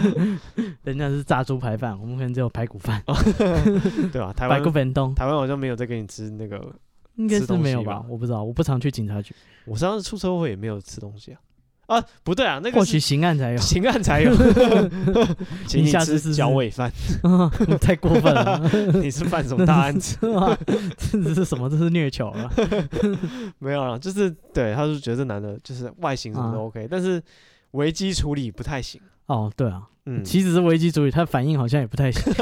[0.84, 3.02] 人家是炸猪排饭，我们可能只有排骨饭，
[4.12, 4.32] 对吧？
[4.32, 6.74] 台湾排骨粉东，台湾好像没有在给你吃那个，
[7.16, 8.04] 应该是没有吧？
[8.08, 9.34] 我不知道，我不常去警察局。
[9.64, 11.40] 我上次出车祸也没有吃东西啊。
[11.86, 14.32] 啊，不对啊，那个或许刑案才有，刑案才有。
[15.74, 16.90] 你下次是脚尾饭，
[17.80, 18.70] 太过分了。
[19.02, 20.16] 你是犯什么大案子？
[21.10, 21.68] 这是什么？
[21.68, 22.50] 这是虐囚了？
[23.58, 27.22] 没有了，就是对，他是觉得这男的就是外形什么都 OK，但是
[27.72, 29.00] 危机处理不太行。
[29.26, 32.32] 哦，对啊，嗯，其实是危机处理，他反应好像也不太行，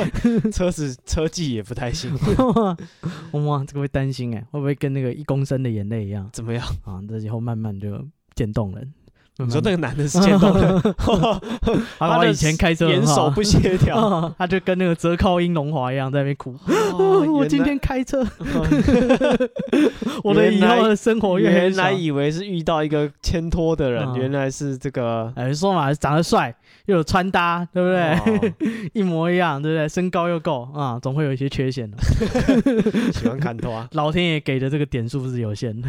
[0.52, 2.12] 车子车技也不太行。
[3.32, 6.28] 哇，这个会担心哎，会不会跟那个一公升的眼泪一样？
[6.32, 7.00] 怎么样啊？
[7.08, 8.92] 这以后慢慢就渐冻人。
[9.44, 10.94] 你说那个男的是渐冻的，
[11.98, 16.54] 他以前开车眼手不协调， 他就跟那个折靠英龙华一样在那边哭。
[17.32, 18.26] 我今天开车，
[20.22, 25.32] 我的以后的生活原来以为是遇到一个牵拖的人，原来是这个。
[25.36, 26.54] 哎，说嘛，长得帅
[26.86, 28.90] 又有穿搭，对不对？
[28.92, 29.88] 一模一样，对不对？
[29.88, 31.96] 身高又够啊，总会有一些缺陷的。
[33.12, 35.88] 喜欢看拖啊，老天爷给的这个点数是有限的，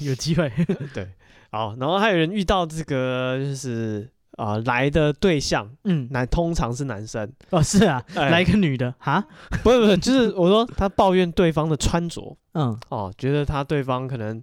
[0.00, 0.50] 有机会。
[0.94, 1.06] 对。
[1.50, 7.30] 好，然后还有人遇到这个，就是啊、呃、来的对象，嗯，男通常是男生。
[7.50, 9.24] 哦，是啊，欸、来一个女的哈，
[9.62, 14.42] 不是不是，就是我说他抱怨对方的穿着，嗯，哦，觉得他对方可能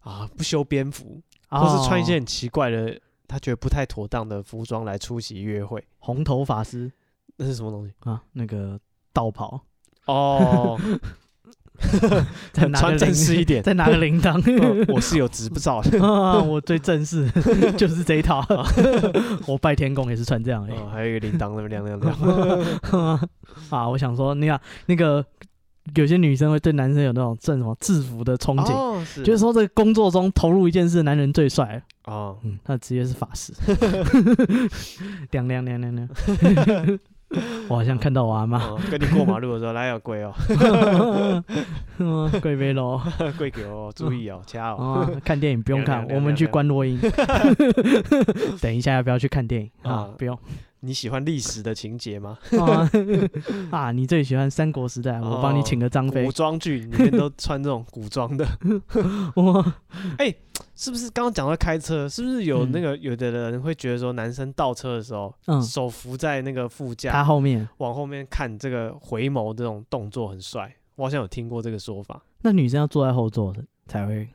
[0.00, 1.20] 啊不修边幅，
[1.50, 6.90] 哦、或是穿一些很奇怪的，他觉得不太妥当的服装来出席约会，红头发丝，
[7.36, 7.92] 那是什么东西？
[8.00, 8.22] 啊？
[8.32, 8.80] 那个
[9.12, 9.60] 道袍。
[10.06, 10.78] 哦。
[12.52, 14.38] 再穿正式一点，再拿个铃铛。
[14.92, 15.98] 我是有执照的，
[16.42, 17.28] 我最正式
[17.76, 18.44] 就是这一套。
[19.46, 20.66] 我拜天公也是穿这样。
[20.68, 23.20] 哦，还有一个铃铛，那么亮亮亮。
[23.70, 25.24] 啊，我想说，你看那个
[25.94, 31.82] 有些女生会对男生有那种正什么制服的憧憬，就是说这个工作中投入一件事，男人最帅。
[32.04, 33.52] 哦，嗯，他的职业是法师。
[35.30, 36.08] 亮亮亮亮亮。
[37.68, 40.32] 我好像看到我阿妈跟你过马路的时候，来要跪哦，
[42.40, 43.00] 跪杯喽，
[43.36, 45.06] 跪给 哦，注意哦，掐哦。
[45.24, 46.98] 看电影不用看， 我们去观落音。
[48.60, 50.08] 等一下要不要去看电影啊？
[50.16, 50.38] 不用。
[50.80, 52.38] 你喜欢历史的情节吗？
[53.72, 56.24] 啊，你最喜欢三国时代，我帮你请个张飞。
[56.24, 58.46] 古装剧里面都穿这种古装的。
[59.34, 59.74] 哇，
[60.18, 60.32] 哎，
[60.78, 70.72] 是不是刚刚讲到开车，是不是有那个有的人会觉得说，男生倒车的时候，嗯，手扶在那个副驾，他后面往后面看这个回眸这种动作很帅。
[70.94, 72.22] 我好像有听过这个说法。
[72.42, 73.52] 那女生要坐在后座
[73.86, 74.28] 才会？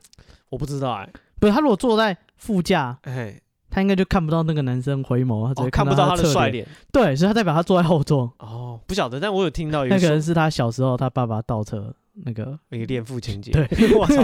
[0.50, 3.40] 我不知道哎、欸，不是，他如果坐在副驾，哎。
[3.74, 6.64] 他应该就看不到那个男生回眸，他只看不到他的帅脸。
[6.92, 8.32] 对，所以他代表他坐在后座。
[8.38, 11.92] 哦，不晓得，但我有听到一个，那可能是他小时候他爸爸倒车
[12.24, 13.52] 那个那个恋父情节。
[13.52, 13.68] 对，
[13.98, 14.24] 我操，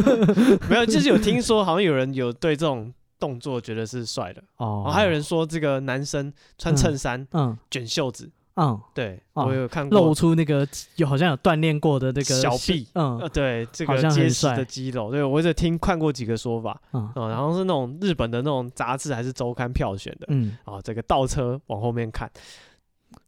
[0.70, 4.42] 没有，就是有听说，好像有人有对这种动作觉得是帅的。
[4.56, 8.30] 哦，还有人说这个男生穿衬衫，嗯，卷袖子。
[8.56, 22.30] 嗯，对，我有看过，露出那个有好像有锻炼过的那个小臂，嗯，对，这个结实的肌肉，对，我也听看过几个说法，嗯，然后是那种日本的那种杂志还是周刊票选的，嗯，啊，这个倒车往后面看，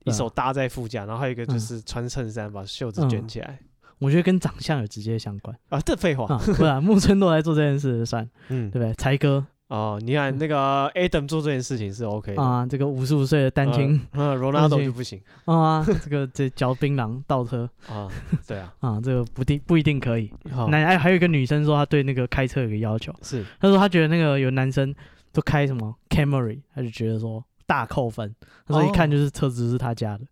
[0.05, 3.59] 一手搭在副驾，然后还有一个就是穿衬衫把袖子卷起来，
[3.99, 5.57] 我觉得跟长相有直接相关。
[5.69, 8.93] 啊，这废话，不然木村都来做这件事算， 嗯，对不对？
[8.95, 9.47] 才哥。
[9.73, 12.43] 哦，你看那个 Adam 做这件事情是 OK 的。
[12.43, 15.19] 啊，这个五十五岁的单亲，嗯，Ronaldo 就不行。
[15.47, 17.67] 啊， 这个这嚼槟榔倒车。
[17.89, 18.07] 啊，
[18.47, 20.31] 对啊， 啊，这个不定不一定可以。
[20.69, 23.43] 那还还有一个女生说她对那个开车有个要求，是。
[23.59, 24.95] 她说她觉得那个有男生
[25.33, 28.35] 都开什么 Camry，她就觉得说大扣分，
[28.67, 30.25] 她说一看就是车子是他家的，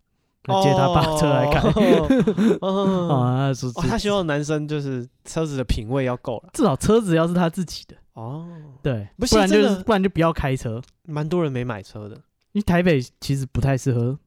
[0.63, 1.69] 借他爸车来开，
[2.65, 3.51] 啊，
[3.87, 7.95] 他希望男生就是车子的品味要够了，至少车子要是他自己的。
[8.13, 8.47] 哦，
[8.81, 10.81] 对，不然就是不然就不要开车。
[11.03, 12.15] 蛮多人没买车的，
[12.53, 14.17] 因为台北其实不太适合。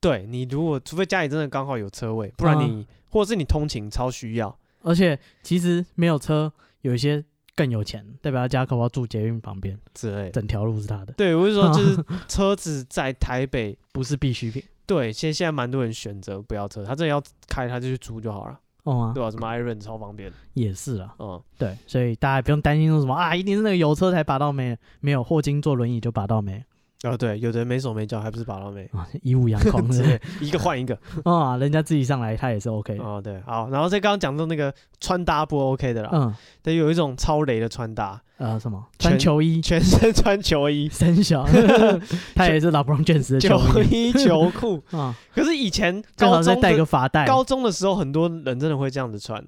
[0.00, 4.56] 对，你如果除非家里真的刚好有车位，不然你或者是你通勤超需要。
[4.82, 6.52] 而且其实没有车，
[6.82, 7.24] 有一些
[7.56, 11.12] 更有钱，代表他家可能要住捷运旁边之类，整条路是他的。
[11.14, 14.62] 对，我是说，就是 车子在台北不是必需品。
[14.86, 18.58] 对，现现在蛮多人选择不要车，他真的要开，他就去租就好了。
[18.84, 19.30] 哦，对吧？
[19.30, 21.14] 什么 Iron 超方便，也是啊。
[21.18, 26.62] 嗯，对，所以大家不用担心说什么啊，一定是那个有车才拔到没，没有霍金坐轮椅就拔到妹。
[27.04, 32.98] 啊，对，有的人没手没脚，还不是把到妹啊，以武扬光，对，一个换一个啊， 人家自己上来他也是 OK。
[32.98, 38.82] 哦，对，好，然后再刚刚讲到那个穿搭不 OK 的啦，嗯，得有一种超雷的穿搭，呃，什么？
[38.98, 41.46] 穿球衣，全身穿球衣，三小
[42.34, 45.14] 他也是 LeBron James 的球衣球裤啊。
[45.34, 49.44] 可是以前高中戴个发带，高中的时候很多人真的会这样子穿，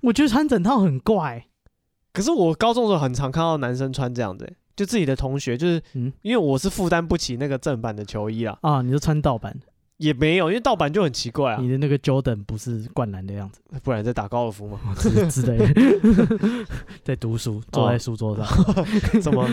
[0.00, 1.44] 我觉得穿整套很怪。
[2.12, 4.56] 可是我高中的时候很常看到男生穿这样子。
[4.76, 8.56] 就自己的同学，就是，嗯，因为我是负担不起那个正版的球衣啊。
[8.60, 9.58] 啊，你就穿盗版？
[9.96, 11.58] 也没有，因为盗版就很奇怪啊。
[11.58, 14.78] 你的那个 Jordan 不是灌篮的样子，不然在打高尔夫吗？
[14.98, 16.66] 之之类的，
[17.02, 18.46] 在读书，坐在书桌上，
[19.22, 19.48] 怎么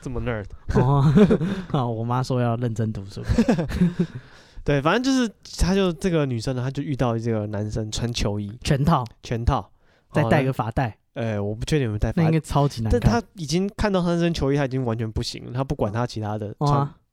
[0.00, 0.44] 这么 nerd？
[1.72, 3.20] 啊，我妈说要认真读书。
[4.62, 5.28] 对，反正就是，
[5.58, 9.68] 他就这个女生呢，她就遇到这个男生穿球衣，全套，全套，
[10.12, 10.96] 再戴个发带。
[11.14, 13.00] 哎、欸，我不确定有没有带，那应该超级难看。
[13.00, 15.52] 但他已经看到他那身球衣，他已经完全不行了。
[15.52, 16.54] 他不管他其他的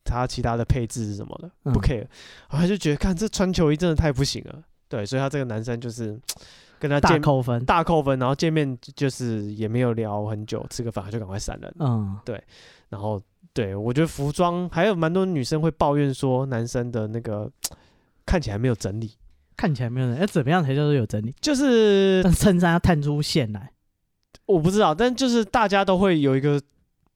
[0.03, 2.05] 他其他的配置是什么的，嗯、不 care。
[2.47, 4.61] 他就觉得看这穿球衣真的太不行了。
[4.87, 6.17] 对，所以他这个男生就是
[6.79, 8.17] 跟他大扣分，大扣分。
[8.17, 11.75] 然后见面就是也没有聊很久，吃个饭他就赶快闪人。
[11.79, 12.41] 嗯，对。
[12.87, 13.21] 然后
[13.51, 17.51] 对我觉得服装还有蛮多女生会抱怨说，男生的那个
[18.25, 19.11] 看起来没有整理，
[19.57, 21.35] 看起来没有整理，要怎么样才叫做有整理？
[21.41, 23.71] 就是衬衫要探出线来。
[24.45, 26.61] 我不知道，但就是大家都会有一个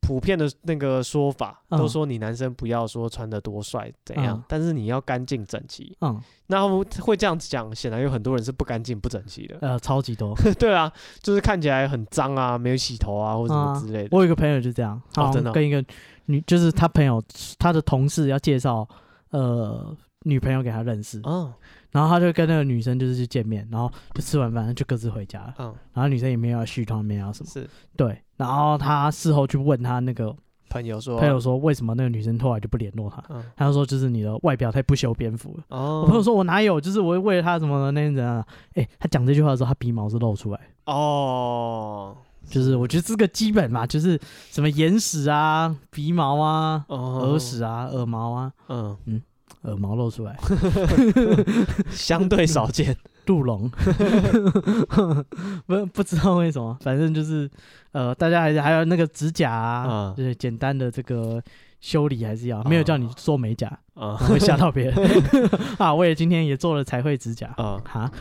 [0.02, 5.96] 普遍的那个说法，嗯、都说你男生不要说穿得多帅怎样，嗯、但是你要干净整齐。
[6.02, 6.68] 嗯，那
[7.00, 9.58] 会这样子讲，显然有很多人是不干净不整齐的。
[9.62, 10.36] 呃，超级多。
[10.60, 10.92] 对啊，
[11.22, 14.10] 就是看起来很脏啊，没有洗头啊，或者什么之类的。
[14.12, 15.84] 我有一个朋友就这样，哦，真的，跟一个
[16.26, 17.24] 女，就是他朋友
[17.60, 18.86] 他的同事要介绍
[19.30, 21.22] 呃女朋友给他认识。
[21.24, 21.54] 嗯。
[21.92, 25.54] 然后他就跟那个女生就是去见面，然后就吃完饭就各自回家了。
[25.60, 27.50] 嗯，然后女生也没有要续摊，没有要什么。
[27.50, 28.18] 是，对。
[28.38, 30.34] 然后他事后去问他那个
[30.70, 33.22] 朋友说，朋友说为什么那个女生后来就不联络他？
[33.30, 35.64] 嗯，他就说就是你的外表太不修边幅了。
[35.68, 38.46] 哦，我朋友说我哪有，就是我为了他什么的那人啊？
[38.76, 40.60] 哎，他讲这句话的时候，他鼻毛是露出来。
[40.86, 42.16] 哦，
[42.50, 44.18] 就是我觉得这个基本嘛，就是
[44.50, 48.54] 什么眼屎啊、鼻毛啊、耳屎啊、耳毛啊。
[48.70, 49.22] 嗯嗯。
[49.64, 50.38] 耳毛露出来，
[51.92, 52.98] 相对少见。
[53.24, 53.70] 杜龙，
[55.68, 57.50] 不不知道为什么，反正就是
[57.92, 61.42] 呃，大家还是还有那个指甲啊，就是简单的这个
[61.80, 64.96] 修理还是要，没有叫你做美甲啊，会吓到别人
[65.78, 65.94] 啊。
[65.94, 68.12] 我也今天也做了彩绘指甲啊，哈，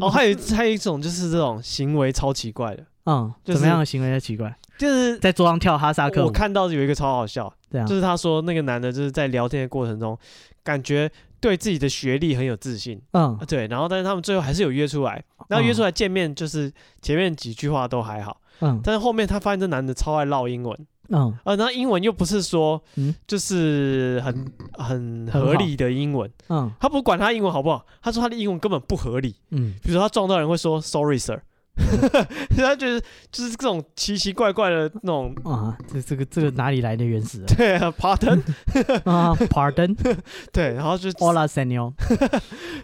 [0.00, 4.56] 哦，还有还有一种就是这种行为超奇怪的，嗯，怎么样的行为才奇怪？
[4.78, 6.24] 就是在桌上跳哈萨克。
[6.24, 10.16] 我看到有一个超好笑，对啊就是他说那个男的就是在聊天的过程中。
[10.66, 11.08] 感觉
[11.40, 13.00] 对自己的学历很有自信，
[13.46, 20.76] 对，然后但是他们最后还是有约出来，然后约出来见面，就是前面几句话都还好，嗯，但是后面他发现这男的超爱唠英文。
[21.08, 31.40] 嗯，啊，然后英文又不是说，嗯，就是很很合理的英文，嗯，他不管他英文好不好，他说他的英文根本不合理，嗯，比如说他撞到人会说 sorry sir，
[32.56, 33.00] 他觉得
[33.30, 37.44] 就是这种奇奇怪怪的那种啊，这这个这个哪里来的原始？
[37.56, 38.40] 对啊，pardon
[39.04, 39.94] 啊，pardon，
[40.52, 41.46] 对，然后就 hola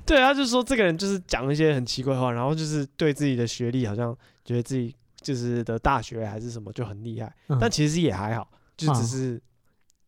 [0.07, 4.95] 对，他就说这个人就是讲一些很奇怪的话，然后就是对自己的学历好像觉得自己。
[5.23, 9.37] 就是的大学还是什么就很厉害，嗯、但其实也还好，就只是，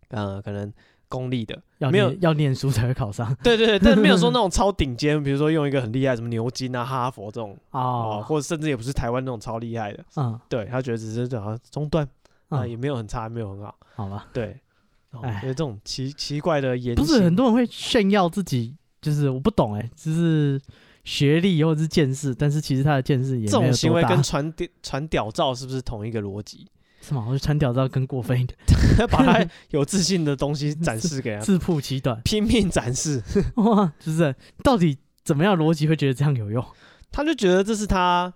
[0.09, 0.73] 啊、呃，可能
[1.15, 3.35] 公立的，要没有要念书才会考上。
[3.43, 10.05] 对对对，但是没有说 那种超顶尖，比如说用一个很厉害什么牛津啊、哈佛这种 哦、呃，或者甚至也不是台湾那种超厉害的。
[10.17, 12.05] 嗯，对他觉得只是好像中段
[12.49, 13.77] 啊、呃，也没有很差，也没有很好。
[13.95, 14.59] 好吧，对，
[15.23, 20.61] 哎，这种奇奇怪的言，不是很多人会炫耀自己，就是我不懂哎、欸，就是。
[21.05, 23.45] 学历或者是见识，但是其实他的见识也。
[23.47, 26.67] 这种行为跟传屌传屌照是不是同一个逻辑？
[27.05, 27.23] 是吗？
[27.27, 28.57] 我觉得传屌照更过分一点，
[29.11, 33.23] 把他有自信的东西展示给他，自曝其短，拼命展示。
[33.57, 36.65] 哇，就是到底怎么样逻辑会觉得这样有用？
[37.13, 38.33] 他就觉得这是他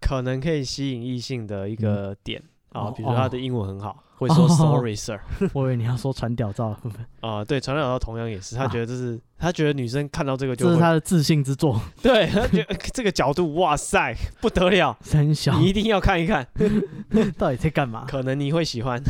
[0.00, 2.40] 可能可以吸引异性的一个点。
[2.72, 5.18] 嗯啊，比如说他的英文很好，哦、会说 sorry sir。
[5.54, 7.06] 我以为你要说传屌照的部分。
[7.20, 11.80] 啊，对，传屌照同样也是，他觉得这是，啊、他觉得女生看到这个就，这是他的自信之作。
[12.02, 16.46] 对，他觉得这个角度，哇塞，不得了，三小，你一定要看一看，
[17.36, 18.04] 到底在干嘛？
[18.08, 19.02] 可能你会喜欢。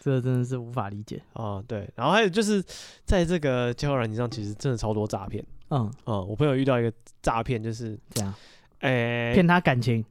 [0.00, 1.22] 这个真的是无法理解。
[1.32, 2.62] 啊，对，然后还有就是
[3.04, 5.42] 在这个交友软件上，其实真的超多诈骗。
[5.70, 6.92] 嗯，嗯，我朋友遇到一个
[7.22, 8.34] 诈骗，就是这样，
[8.80, 10.04] 哎，骗他感情。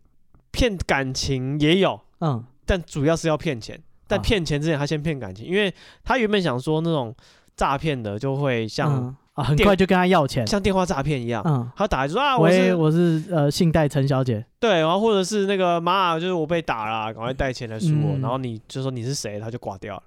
[0.52, 3.82] 骗感情也有，嗯，但主要是要骗钱。
[4.07, 7.16] 但骗钱之前，他先骗感情，因为他原本想说那种
[7.55, 11.41] 诈骗的就会像啊，很快就跟他要钱，像电话诈骗一样。
[11.45, 14.45] 嗯，他打来就说啊，喂，我是呃信贷陈小姐。
[14.59, 18.18] 对，然后或者是那个妈，就是我被打了，赶快带钱来赎我。
[18.18, 20.03] 然后你就说你是谁，他就挂掉了。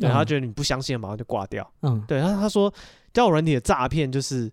[0.00, 1.64] 对，他觉得你不相信，马上就挂掉。
[1.82, 2.68] 嗯，对，他他说
[3.12, 4.50] 交友软体的诈骗就是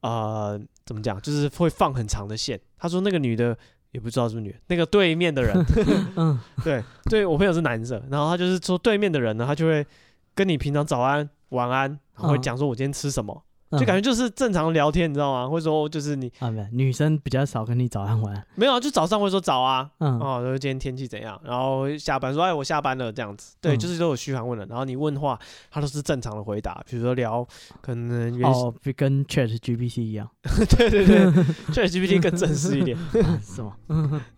[0.00, 2.58] 呃怎么讲，就是会放很长的线。
[2.78, 3.54] 他说那个女的。
[3.92, 5.56] 也不知道是不是女，那个对面的人，
[6.16, 9.86] 嗯，对，对我朋友是男生，然后他就是说对面的人呢，他就会
[10.34, 13.42] 跟你平常早安、晚安，然后会讲说我今天吃什么。
[13.72, 15.46] 就感觉就是正常聊天，你知道吗？
[15.46, 25.38] 或者说就是你啊，没有女生比较少跟你早安晚安，没有啊，就早上会说早啊，嗯，哦，说今天天气怎样，然后下班说哎我下班了这样子，对，就是都有嘘寒问暖，然后你问话，
[25.70, 27.46] 他都是正常的回答，比如说聊
[27.82, 30.26] 可能哦，跟 Chat GPT 一样，
[30.78, 31.26] 对对对，
[31.70, 32.96] Chat GPT 更正式一点，
[33.44, 33.74] 是吗？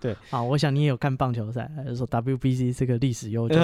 [0.01, 3.55] 对，啊，我想你也有看棒球赛，还是说 WBC 是个历史悠久？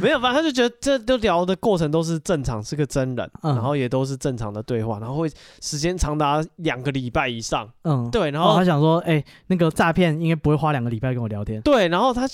[0.00, 0.32] 没有吧？
[0.32, 3.91] 他就觉得这都聊的过程都是正常，是个真人，然后也。
[3.92, 5.30] 都是正常的对话，然后会
[5.60, 7.70] 时间长达两个礼拜以上。
[7.82, 11.60] 嗯，对，然后、哦、他想说，哎、欸，那个诈骗应该不会花两个礼拜跟我聊天。
[11.60, 12.26] 对，然后他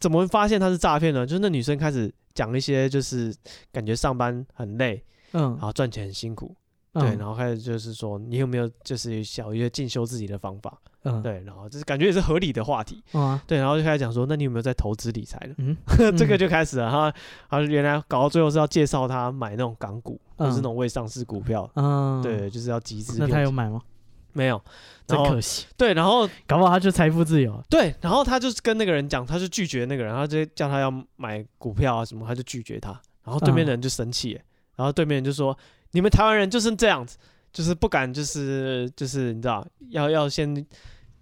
[0.00, 1.24] 怎么会发现他是诈骗呢？
[1.24, 3.32] 就是那女生开始讲一些，就是
[3.72, 5.00] 感觉上班很累，
[5.32, 6.52] 嗯，然后赚钱很辛苦。
[6.92, 10.76] 对，然后开始就是说，你有没有就是小一些进修自己的方法？
[11.04, 13.04] 嗯，对，然后就是感觉也是合理的话题。
[13.12, 15.54] 嗯，对，然后就开始讲说，那你有没有在投资理财呢？
[15.58, 15.76] 嗯，
[16.16, 17.12] 这个就开始了哈。
[17.50, 21.68] 然后原来搞到最后是要介绍他买那种港股，或是那种未上市股票。
[21.74, 23.16] 嗯，对，就是要集资。
[23.18, 23.80] 那他有买吗？
[24.32, 24.62] 没有，
[25.06, 25.66] 真可惜。
[25.76, 27.62] 对，然后搞不好他就财富自由。
[27.70, 32.90] 对，然后他就跟那个人讲，他就拒绝那个人，他直接叫他要买股票啊什么，他就拒绝他。
[33.24, 34.40] 然后对面的人就生气，
[34.76, 35.56] 然后对面人就说
[35.92, 37.16] ：“你们台湾人就是这样子。”
[37.52, 40.66] 就是不敢，就是就是你知道，要要先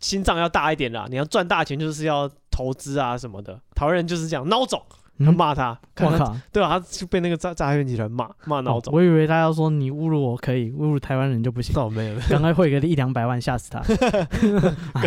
[0.01, 1.07] 心脏要大一点啦。
[1.09, 3.57] 你要赚大钱，就是要投资啊什么的。
[3.77, 4.85] 台湾人就是这样孬种，
[5.19, 6.79] 他骂他，我靠，对啊？
[6.79, 8.93] 他就被那个诈诈骗集团骂骂孬种。
[8.95, 11.75] 我以为他要说你侮辱我可以，侮辱台湾人就不行。
[11.81, 13.81] 哦，没有，刚刚汇个一两百万吓死他。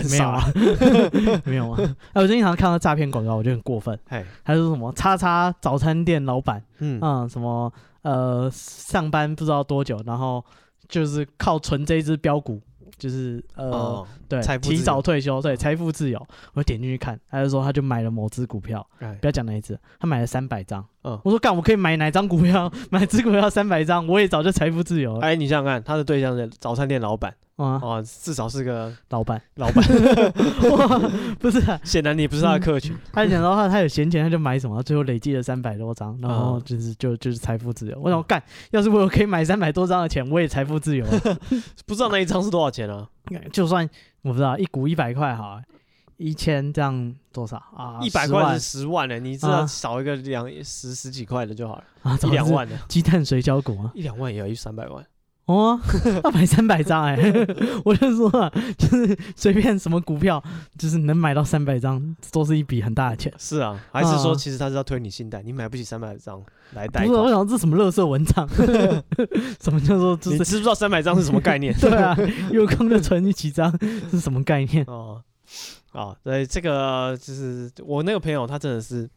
[0.09, 0.43] 没有啊，
[1.45, 1.79] 没有啊。
[2.13, 3.99] 哎，我最近常看到诈骗广告，我觉得很过分。
[4.09, 7.71] 哎，还说什么叉叉早餐店老板，嗯嗯，什么
[8.03, 10.43] 呃上班不知道多久，然后。
[10.89, 12.61] 就是靠存这只标股，
[12.97, 16.25] 就是呃，哦、对，提早退休，对，财富自由。
[16.53, 20.83] 我点进去看，他就说他就买了某只股票，哎、不要讲哪一只，他买了三百张。
[21.03, 22.71] 嗯，我说干，我可以买哪张股票？
[22.89, 25.21] 买只股票三百张，我也早就财富自由了。
[25.21, 27.33] 哎，你想想看，他的对象是早餐店老板。
[27.57, 29.83] 啊，哦，至少是个老板，老板，
[31.39, 32.95] 不是，显然你不是他的客群。
[33.11, 37.99] 他讲的话，他有闲钱，他就买什么，最后累计了三百多张，然后就是就就是财富自由。
[37.99, 41.03] 我想干，要是我有可以买三百多张的钱，我也财富自由。
[41.87, 43.07] 不知道那一张是多少钱啊？
[43.51, 43.89] 就算
[44.21, 45.59] 我不知道，一股一百块哈，
[46.17, 47.97] 一千这样多少啊？
[48.03, 55.03] 一百块是十万呢，你只要少一个两十十几块的就好了，啊一两万的鸡蛋水饺股啊，一两万也要一三百万。
[55.47, 55.79] 哦，
[56.25, 57.17] 要买三百张哎，
[57.85, 60.43] 我就说啊，就是随便什么股票，
[60.77, 63.33] 就是能买到三百张，都是一笔很大的钱。
[63.37, 66.43] 是啊，还是说其实他是要推你信贷，你买不起三百张
[66.73, 67.05] 来贷？
[67.05, 68.45] 不是，我想这什么垃圾文章？
[69.63, 70.19] 什么叫做？
[70.25, 71.73] 你知不知道三百张是什么概念？
[71.79, 72.13] 对啊，
[72.51, 73.73] 有空就存你几张
[74.11, 74.83] 是什么概念？
[74.87, 75.23] 哦，
[75.93, 79.09] 啊，对，这个就是我那个朋友，他真的是，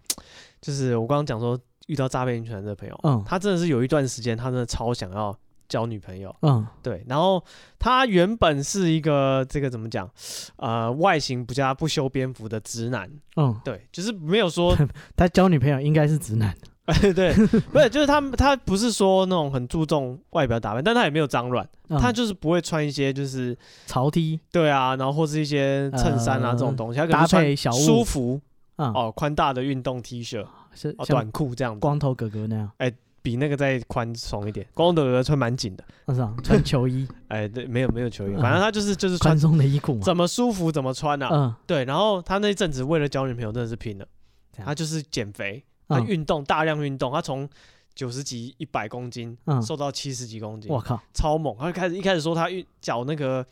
[0.61, 1.59] 就是我刚刚讲说
[1.89, 5.37] 遇到诈骗集团的朋友，嗯，他真的是有一段时间，他真的超想要。
[5.71, 7.43] 交女朋友，嗯，对，然后
[7.79, 10.11] 他原本是一个这个怎么讲，
[10.57, 14.77] 呃，外形不加不修边幅的直男，嗯，对，就是没有说
[15.17, 16.53] 他交女朋友应该是直男，
[17.15, 17.33] 对，
[17.73, 23.57] 不是，就是他他不是说那种很注重外表打扮，但他也没有脏乱，嗯、他就是不会穿一些就是
[23.87, 28.41] 潮 T，对啊，然后或是一些衬衫啊、呃、这种东西，他可能搭配小舒服，
[28.77, 30.45] 嗯、哦，宽大的运动 T 恤，
[30.75, 32.93] 是短裤这样子，光头哥哥那样，哎。
[33.23, 44.07] 比那个再宽松一点，光头哥穿蛮紧的，是啊，穿球衣， 哎，对，没有没有球衣，反正他就是就是穿宽松的衣裤，怎么舒服怎么穿啊，嗯，对，然后他那一阵子为了交女朋友真的是拼了，
[44.57, 47.49] 他就是减肥，他运动大量运动，他从
[47.95, 53.45] 九十几一百公斤瘦到七十几公斤，我靠，超猛，他开始一开始说他运脚那个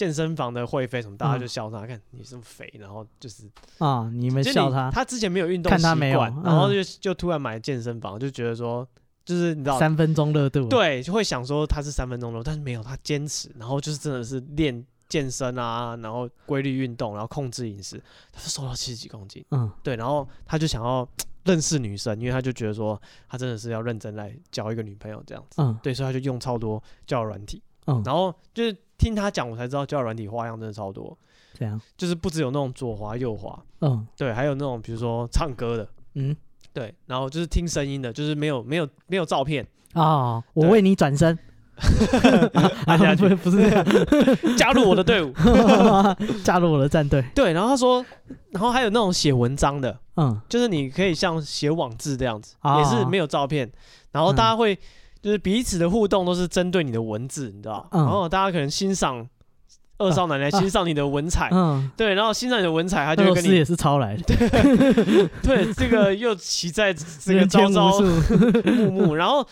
[0.00, 3.44] 健身房的会费什么，大家就笑他，看你这么肥，然后就是
[3.76, 5.82] 啊，你们笑他，他之前没有运动习
[6.14, 8.88] 惯，然后就就突然买健身房，就觉得说。
[9.22, 21.06] 就是你知道三分钟热度，对，就会想说他是三分钟热度，但是没有，他坚持，然后就是真的是练健身啊，然后规律运动，然后控制饮食，他是瘦到七十几公斤，嗯，对，然后他就想要
[21.44, 31.16] 认识女生，因为他就觉得说他真的是要认真来交一个女朋友这样子，嗯，对，所以他就用超多交友软体，嗯，然后就是听他讲，我才知道交友软体花样真的超多，
[31.54, 36.36] 这样，就是不只有那种左滑右滑，嗯，对，还有那种比如说唱歌的，嗯。
[36.72, 39.66] 对，然后就是听声音的，就是没有没有没有照片。
[39.92, 40.40] 啊！
[40.54, 41.36] 我为你转身，
[42.86, 43.56] 啊，不是不是。
[43.68, 43.84] 这样，
[44.56, 45.34] 加入我的队伍，
[46.44, 47.20] 加入我的战队。
[47.34, 48.06] 对，然后他说，
[48.50, 53.68] 然后还有那种写文章的，嗯，就是你可以像写网志这样子，也是没有照片，
[54.12, 54.78] 然后大家会
[55.22, 59.28] 就是彼此的互动都是针对你的文字，你知道，然后大家可能欣赏。
[60.02, 64.22] 二少奶奶欣赏你的文采，嗯，对，然后欣赏你的文采，他就会跟你也是抄来的，
[65.42, 69.46] 对，这个又骑在这个朝朝暮暮，然后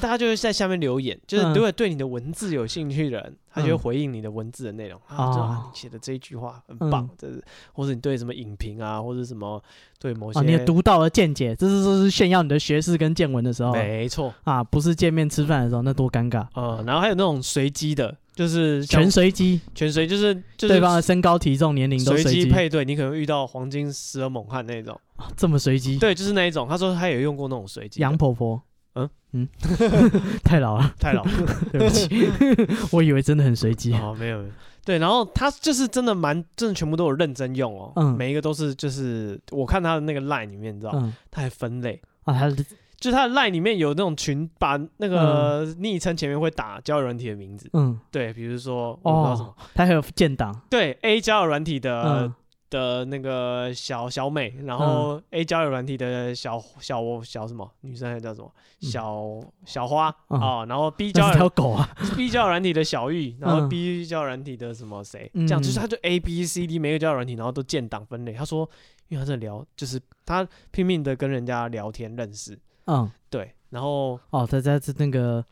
[0.00, 9.62] 大家就会在下面留言，就是如果对你的文字有兴趣的人，他就会回应你的文字的内容啊，就你写的这一句话很棒，这是，或者你对什么影评啊，或者什么
[10.00, 14.34] 对某些，你独到的见解，这是说是炫耀你的学识跟见闻的时候，没错。
[14.44, 18.16] 啊，不是见面吃饭的时候，那多尴尬，嗯，然后还有那种随机的。
[18.34, 22.46] 就是全随机，全随就是就是对方的身高、体重、年龄都随机。
[22.50, 25.00] 配对，你可能遇到黄金十二猛汉那种，
[25.36, 26.00] 这么随机？
[26.00, 26.66] 对，就是那一种。
[26.68, 28.00] 他说他有用过那种随机。
[28.00, 28.60] 杨婆婆，
[28.94, 29.08] 嗯？
[29.32, 29.48] 嗯，
[30.44, 31.30] 太老了，太老了，
[31.72, 32.08] 对不起，
[32.92, 33.92] 我以为真的很随机。
[33.94, 34.50] 哦，没有，没有。
[34.84, 40.92] 对，然后他就是真的蛮，真的全部都有认真用哦，嗯，每一个都是就是我看他的那个 line 里面，你知道，
[41.30, 42.00] 他还分类。
[42.24, 42.50] 啊，他。
[42.96, 52.32] 就是他的 line 里面有那种群，把那个昵称前面会打交友软体的名字，嗯，对，比如说我不知道什么，他还有建档，对 A 交友软体的
[52.74, 58.52] 的那个小小美，然后 A 交友软体的小小小什么女生还叫什么？
[58.80, 68.32] 小小花啊，然后 B 交友狗啊， B 交友软体的小玉，然后 B 交友软体的什么谁，这样就是他就 A B C D 每个交友软体，然后都建档分类。
[68.32, 68.68] 他说，
[69.08, 72.58] 因为他在聊，就是他拼命的跟人家聊天认识。
[72.86, 75.44] 嗯，对，然后哦，他在这那个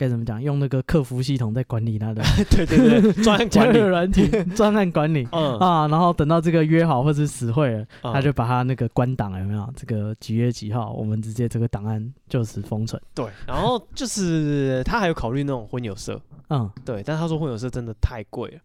[0.00, 0.42] 该怎么讲？
[0.42, 4.26] 用那个客服系统在管理他的， 对对对，专案管理软体，
[4.56, 9.70] 专案管理，嗯啊，然后等到这个约好或者死会了，嗯、他就把他那个关档有没有？
[9.76, 13.00] 这个几月几号，我们直接这个档案就此封存。
[13.14, 18.58] 对，然后就是他还有考虑那种婚友社，嗯，对，但他说婚友社真的太贵了。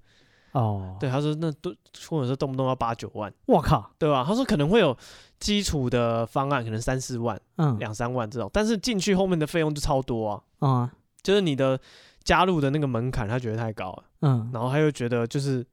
[0.53, 1.75] 哦，对，他说那都
[2.07, 4.23] 或者是动不动要八九万，我靠，对吧？
[4.25, 4.95] 他说可能会有
[5.37, 10.89] 基础的方案，可能三四万，嗯，两三万这种，但是进去后面的费用就超多啊，嗯，
[11.25, 11.77] 就是你的
[12.23, 15.65] 加入的那个门槛，他觉得太高了，嗯，然后他又觉得就是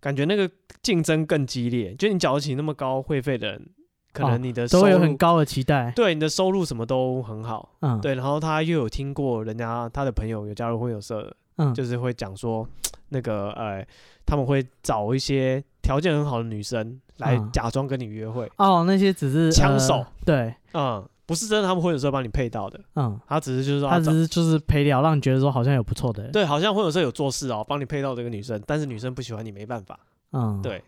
[0.00, 0.50] 感觉那个
[0.82, 3.68] 竞争更激烈，就你缴得起那么高会费的人，
[4.12, 12.68] 可能你的收入都有很高的期待，对，你的收入什么都很好，嗯，对，然后他又有听过人家他的朋友有加入婚友社的，嗯，就是会讲说。
[13.14, 13.86] 那个呃，
[14.24, 18.50] 他们会找一些条件很好的女生来假装跟你约会。
[18.56, 20.02] 哦，那些只是枪手。
[20.24, 22.80] 对，嗯，不是真的，他们会有时候帮你配到的。
[22.96, 26.28] 嗯，他只是就是说，他只是就是陪聊，让你觉得说好像有不错的。
[26.28, 29.98] 对，好像会有时候有做事哦，帮你配到这个女生，但是女生不喜欢你，没办法。
[30.32, 30.82] 嗯，对。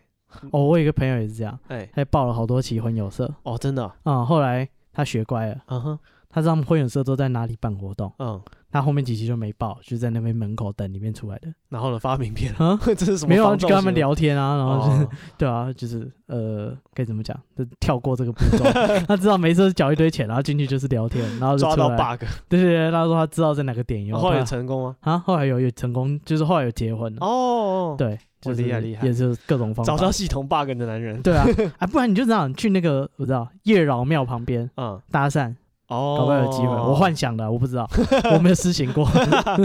[0.51, 3.31] 哦，我有一个朋友也是这样，哎，他报了好多期婚友社。
[3.43, 3.89] 哦，真的。
[4.03, 5.61] 嗯，后来他学乖了。
[5.67, 5.99] 嗯哼。
[6.35, 8.41] 他知道会员社都在哪里办活动，嗯。
[8.69, 11.47] 他后面几期就没报，就在那边门口等里面出来的。
[11.69, 13.29] 然后呢，发名片啊， 这是什么？
[13.29, 15.07] 没有啊，就跟他们聊天啊，然后就是，
[15.37, 17.39] 对啊，就是呃，该怎么讲？
[17.57, 18.65] 就跳过这个步骤。
[19.07, 22.25] 他知道没事缴一堆钱，然后进去就是聊天，然后就抓到 bug。
[22.49, 24.17] 对对对，他说他知道在哪个点有。
[24.17, 24.97] 后来有成功吗？
[24.99, 27.95] 啊，后来有有成功，就是后来有结婚哦。
[27.97, 31.21] 对，就是厉害厉害，也是各种方法找到系统 bug 的男人。
[31.21, 31.47] 对啊，
[31.79, 35.55] 啊，不然你就这样去那个我知道月老庙旁边，嗯，搭讪。
[35.87, 36.67] 哦，搞不好有机会。
[36.67, 37.87] 我幻想的，我不知道，
[38.33, 39.07] 我没有实行过。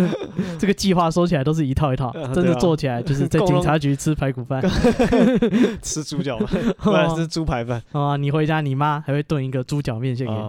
[0.58, 4.62] 这个计划说起来都是一套一套， 真的做起来就是在警察局吃排骨饭，
[5.80, 7.82] 吃猪脚饭，不然是猪排饭。
[7.92, 10.40] 啊，你回家，你妈还会炖一个猪脚面线给你，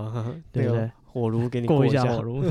[0.52, 0.92] 对不对？
[1.14, 2.42] 火炉给你过一下火炉。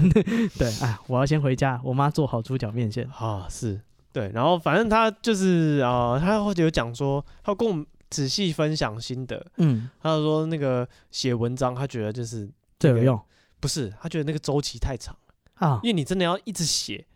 [0.58, 3.06] 对，哎，我要先回家，我妈做好猪脚面线。
[3.18, 3.78] 啊，是
[4.12, 9.44] 对，然后反正他就是啊，他或者有讲说，他跟我们仔细分享心得。
[9.58, 12.48] 嗯，他就说那个写文章，他觉得就是。
[12.81, 13.20] 这个用？
[13.61, 15.68] 不是，他觉得那个周期太长了。
[15.68, 17.07] 啊，因为你真的要一直写，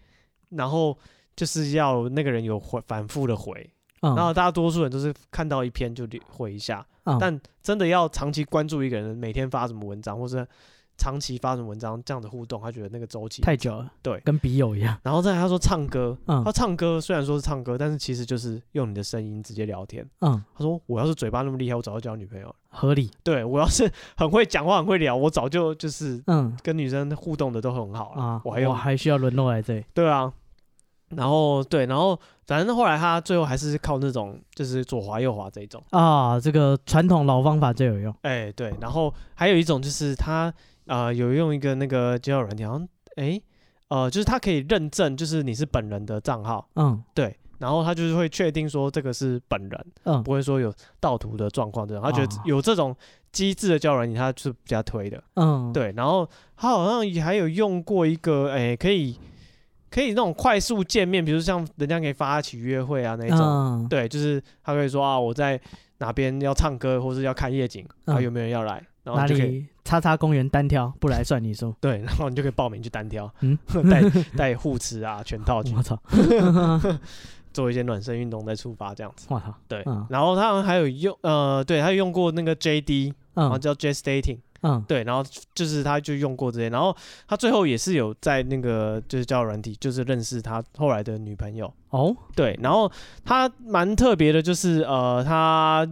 [0.51, 0.97] 然后
[1.35, 3.69] 就是要那个人有回反复的回，
[4.01, 6.87] 然后大多数人都是看到一篇就回一下，
[7.19, 10.47] 但真的要长期关注一个人，每天发什么文章，或者。
[10.97, 14.97] 长期发什么文章这样的互动，他觉得那个周期太久了，对，跟笔友一样。
[15.03, 20.41] 然后再他说唱歌，嗯，他唱歌虽然说是唱歌，但是其实就是用你的声音直接聊天，嗯。
[20.55, 22.55] 他说我要是嘴巴那么厉害，我早就交女朋友了。
[22.75, 23.11] 合理。
[23.23, 28.41] 对，我要是 很会讲话、很会聊，我早就就是嗯，跟女生互动的都很好了啊。
[28.45, 29.85] 我还有，我还需要沦落来这里。
[29.95, 30.33] 对啊。
[31.11, 38.15] 然后对，然后反正后来他最后还是靠那种就是左滑右滑这一种啊，这个传统老方法最有用。
[38.23, 38.75] 哎，对。
[38.81, 40.53] 然后还有一种就是他。
[40.87, 43.41] 啊、呃，有用一个那个交友软件，好像哎，
[43.89, 47.35] 呃，就是他可以认证，就是你是本人的账号，嗯，对，
[47.65, 52.95] 然后他就是会确定说这个是本人，嗯，不会说有盗图的状况这种，他觉得有这种
[53.33, 59.19] 机制的交友软件，他是比较推的，嗯，对，然后他好像也还有用过一个，哎，可以
[59.91, 65.59] 可以那种快速见面，比如像人家可以发起约会啊那种，嗯、对，就是他可以说啊，我在
[65.99, 68.85] 哪边要唱歌，或是要看夜景，啊，有没有人要来？
[69.05, 71.75] 然后就可以叉叉公园单挑，不来算你输。
[71.81, 73.59] 对，然后你就可以报名去单挑，嗯，
[73.91, 74.03] 带
[74.35, 75.75] 带护持啊，全套去。
[75.77, 75.99] 我操，
[77.55, 79.27] 做一些暖身运动再出发这样子。
[79.31, 79.83] 哇操，对。
[80.11, 85.25] 然后他还有用，呃，对他用过那个 JD，然后叫 Just Dating，嗯，对，然后
[85.55, 86.95] 就是他就用过这些，然后
[87.27, 91.73] 他最后也是有在那个就是交友软体，就是认识他后来的女朋友。
[91.89, 92.91] 哦，对，然后
[93.25, 95.89] 他蛮特别的，就是呃，他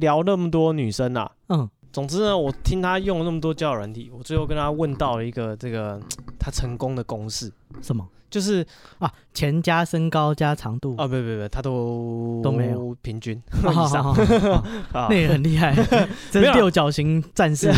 [0.00, 1.68] 聊那么多女生啊，嗯。
[1.90, 5.98] 总之呢，我听他用了那么多交友软体，我最后跟他问到了一个这个
[6.38, 7.50] 他成功的公式，
[7.80, 8.06] 什么？
[8.30, 8.66] 就是
[8.98, 10.94] 啊，钱加身高加长度。
[10.96, 12.88] 啊，不不不，他都都没有。
[13.00, 14.14] 平均 以上，
[14.92, 15.72] 那也很厉害，
[16.32, 17.72] 这是六角形战士，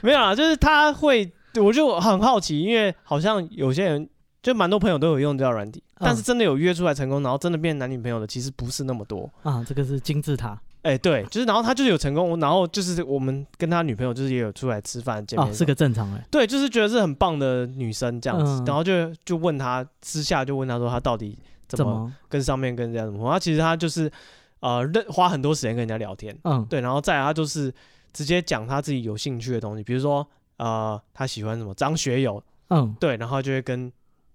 [0.00, 1.30] 没有啊，就是他会，
[1.60, 4.08] 我就很好奇，因为好像有些人
[4.42, 9.28] 就蛮多朋友都有用交友软体，但是真的有约出来成功，然后真的变男女朋友的，其实不是那么多。
[9.42, 10.58] 啊，这个是金字塔。
[10.86, 24.08] 哎，欸、对，就是，然后他就是有成功，然后就是我们跟他女朋友就是也有出来吃饭见面，哦，是个正常哎，对，就是觉得是很棒的女生这样子，嗯、然后就就问他私下就问他说他到底怎么跟上面跟人家怎么，他其实他就是
[24.60, 27.74] 呃认花很多时间跟人家聊天，嗯，对，然后再来他就是
[28.12, 30.24] 直接讲他自己有兴趣的东西，比如说
[30.58, 33.92] 呃他喜欢什么张学友，嗯，对，然后就会跟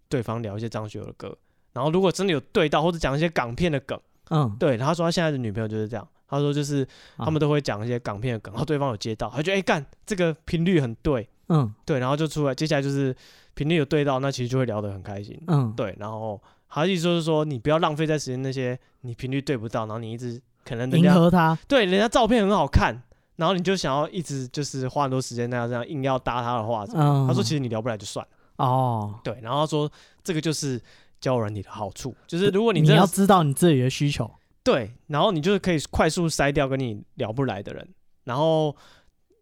[0.10, 1.34] 对方聊一些张学友的歌，
[1.72, 3.98] 然后如果真的有对到或者讲一些港片的梗，
[4.32, 6.06] 嗯，对，然后他说他现在的女朋友就是这样。
[6.32, 13.14] 他说就是他们都会讲一些港片的梗，然后对方有接到，他觉得哎干这个频率很对，嗯，对，然后就出来，接下来就是
[13.54, 23.04] 频率有对到，那其实就会聊得很开心，嗯，对，然后他意思就是说你不要浪费在时间那些你频率对不到，然后你一直可能迎合他，对，人家照片很好看，
[23.36, 29.92] 然后你就想要一直就是花很多时间那样这样硬要搭他的话，嗯，他说其实你聊不来就算了，哦，对，然后他说
[30.24, 30.82] 这个就是
[31.20, 34.32] 交友软体的好处，就是如果你你要知道你自己的需求。
[34.64, 37.88] 对，然后你就是可以快速筛掉跟你聊不来的人，
[38.26, 38.76] 然后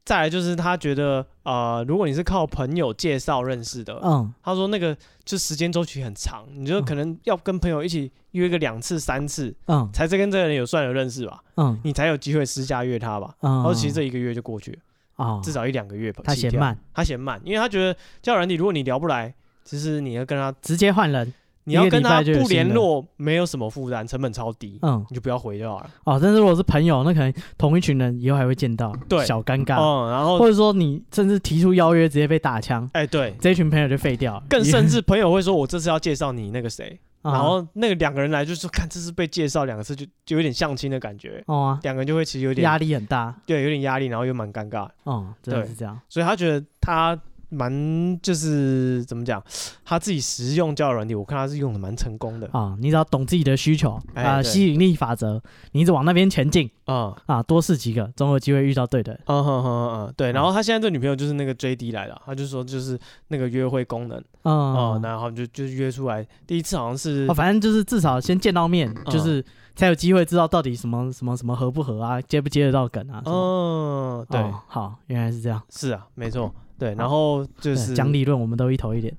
[0.06, 14.80] 再来就是他觉得，呃，如果你是靠朋友介绍认识的，嗯，他说那个就时间周期很长，你就可能要跟朋友一起约个两次三次，嗯，才跟这个人有算有认识吧，嗯，你才有机会私下约他吧，嗯，然后其实这一个月就过去了，
[15.26, 19.36] 啊，至少一两个月吧，他嫌慢，他嫌慢，因为他觉得交友软体如果你聊不来，
[19.66, 21.34] 其实你要跟他直接换人。
[21.70, 25.90] 你要跟他不联络，没有什么负担，成本超低，嗯，你就不要回就好了。
[26.04, 29.80] 哦，但是如果是朋友，那可能同一群人以后还会见到，对，小尴尬。
[29.80, 34.42] 嗯，然后或者说你甚至提出邀约，直接被打枪，哎，对，这一群朋友就废掉。
[34.50, 41.44] 更甚至朋友会说，我这次要介绍你那个谁，然后那个两个人来就是说，看这是被介绍两个字，就就有点相亲的感觉。
[41.46, 44.90] 哦，两个人就会其实有点压力很大，对，有点压力，然后又蛮尴尬。
[45.04, 46.00] 哦，真的是这样。
[46.10, 47.20] 所以他觉得他。
[47.50, 49.44] 蛮就是怎么讲，
[49.84, 52.78] 他自己实用交友软体，我看他是用的蛮成功的啊。
[52.80, 59.20] 你只要懂自己的需求啊，呃、吸引力法则，你一直往那边前进啊啊，多试几个，总有机会遇到对的。
[59.26, 59.70] 嗯哼哼
[60.06, 60.32] 嗯，对。
[60.32, 62.98] 然后他现在这女朋友就是那个 JD 来的，他就说就是
[63.30, 69.44] 那个约会功能啊，然后就就约出来，第一次好像是，哦，反正就是至少先见到面，就是
[69.76, 73.22] 才有机会知道到底什么什么什么合不合啊，接不接得到梗啊。
[73.26, 76.54] 嗯，对，好，原来是这样，是啊，没错。
[76.80, 79.14] 对，然后就是讲理论，我们都一头一脸。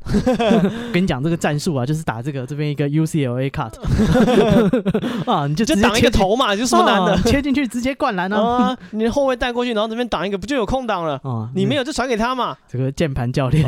[0.92, 3.70] 跟你讲这个战术啊，就是打这个这边一个 UCLA cut
[5.30, 8.76] 啊，你就直接挡一个头嘛，就什么难的，切进去直接灌篮啊。
[8.92, 11.20] 你后卫带过去，然后这边挡一个，不就有空档了？
[11.54, 12.56] 你没有就传给他嘛。
[12.66, 13.62] 这个键盘教练，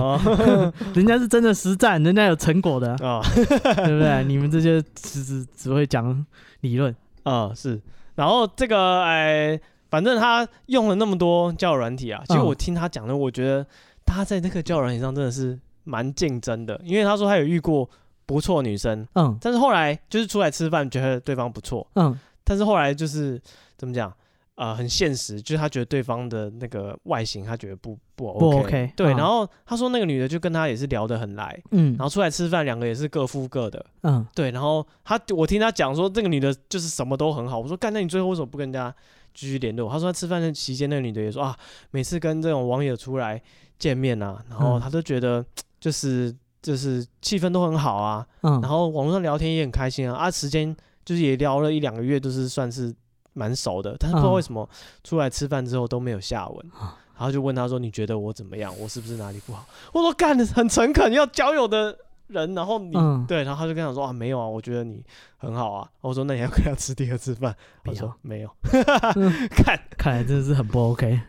[0.95, 4.25] 人家是真的实战，人家有成果的啊，对不对？
[4.25, 6.25] 你们这些只只只会讲
[6.63, 6.95] 理论
[7.25, 7.79] 啊，是。
[8.15, 9.61] 然后这个哎。
[9.93, 13.67] 反正他用了那么多交友软体啊，其实我听他讲的，我觉得
[14.07, 17.87] 他在那个交友软体上真的是蛮竞争的，因为他说他有遇过
[18.25, 23.39] 不错女生，嗯，但是后来就是出来吃饭觉得对方不错，嗯，但是后来就是
[23.77, 24.11] 怎么讲，
[24.55, 38.95] 呃，很现实，就是他觉得对方的那个外形他觉得不不 OK，不 OK 对，然后他说那个女的就跟他也是聊得很来，嗯，然后出来吃饭两个也是各付各的，嗯，对，然后他我听他讲说这个女的就是什么都很好，我说干，那你最后为什么不跟人家？
[39.35, 41.57] 继续联络，他说他吃饭的期间，那个女的也说啊，
[41.91, 43.41] 每次跟这种网友出来
[43.79, 45.45] 见面啊，然后他都觉得
[45.81, 52.95] 就是就是气氛都很好啊，嗯，然后网络上聊天也很开心啊，啊，时间就是也聊了一两个月，都是算是
[53.33, 54.69] 蛮熟的，但是不知道为什么
[55.03, 56.71] 出来吃饭之后都没有下文，
[57.17, 58.73] 然后就问他说，你觉得我怎么样？
[58.79, 59.67] 我是不是哪里不好？
[59.93, 61.97] 我说干的很诚恳，要交友的。
[62.29, 65.05] 人，然后你、嗯、对，然后他就跟他说啊，没有啊，我觉得你
[65.37, 65.87] 很好啊。
[66.01, 67.55] 我说那你要跟他吃第二次饭？
[67.85, 68.51] 他说没有。
[69.55, 71.21] 看，看来真的是很不 OK。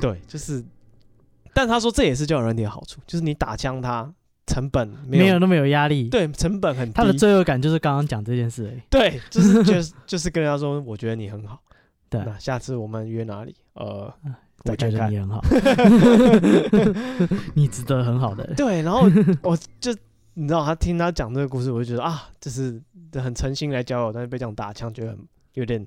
[0.00, 0.64] 对，就是，
[1.54, 4.12] 但他说这也是交友软体的好处，就是你打枪他
[4.46, 6.94] 成本没有，那么有压力，对，成本很低。
[6.94, 8.82] 他的罪恶感就是刚刚讲这件事而已。
[8.90, 11.60] 对，就是就是就是跟他说，我觉得你很好。
[12.10, 13.54] 对，那下次我们约哪里？
[13.74, 14.12] 呃，
[14.64, 15.40] 我觉得你很好，
[17.54, 18.44] 你值得很好的。
[18.56, 19.08] 对，然后
[19.42, 19.94] 我就。
[20.40, 22.80] 你知道他听他讲这个故事，我就觉得啊，就是
[23.14, 25.18] 很诚心来交友，但是被这样打枪，觉得很
[25.54, 25.84] 有点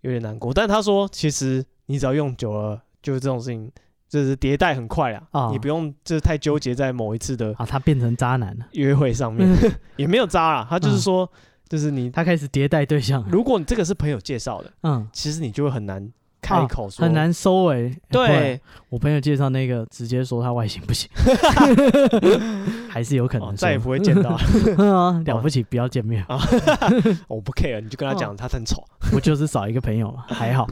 [0.00, 0.52] 有点难过。
[0.52, 3.70] 但他说，其实你只要用久了，就是这种事情，
[4.08, 9.48] 就是迭代很快啊，哦、你不用就是太纠结在某一次的啊，他变成渣男了，约会上面。
[9.96, 11.30] 也没有渣啊，他就是说，嗯、
[11.68, 16.10] 就是你他开始迭代对象，如果你这个是朋友介绍的，嗯，其实你就会很难。
[16.42, 18.00] 开口说、啊、很难收尾、欸。
[18.08, 21.06] 对，我朋友介绍那个，直接说他外形不行，
[22.90, 24.36] 还是有可能、哦、再也不会见到。
[25.24, 26.38] 了不起，不要见面啊。
[27.28, 30.24] 我不 care，你就跟他讲他很丑，不就是少一个朋友吗？
[30.28, 30.68] 还好。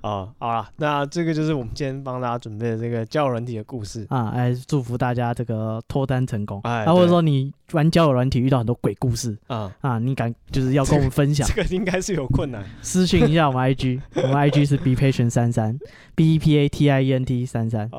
[0.00, 6.60] 啊， 好了，那这个就是我们今天帮大家准备的这个交友软体的故事啊，哎祝福大家这个脱单成功。
[6.62, 11.46] 哎，或者说你玩交友软体遇到很多鬼故事啊啊，你敢就是要跟我们分享？
[11.48, 15.76] 这个应该是有困难，私信一下我们 IG，我们 IG 是 be patient 三三
[16.14, 17.90] b e p a t i e n t 三三。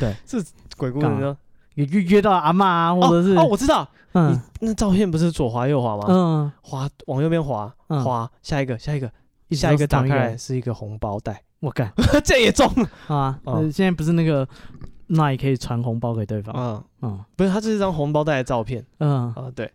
[0.00, 0.42] 对，是
[0.78, 1.36] 鬼故事呢？
[1.74, 6.04] 你约约到阿嬷啊，或者是哦，我知道，嗯，那照片不是左滑右滑吗？
[6.08, 9.10] 嗯，滑往右边滑，滑下一个，下一个。
[9.52, 11.90] 下一个打开来是一个红包袋，我干，
[12.22, 12.70] 这也中
[13.08, 13.40] 啊！
[13.72, 14.46] 现在不是那个，
[15.06, 16.54] 那也可以传红包给对方。
[16.54, 18.84] 嗯嗯，不是，它这是一张红包袋的照片。
[18.98, 19.72] 嗯啊，对。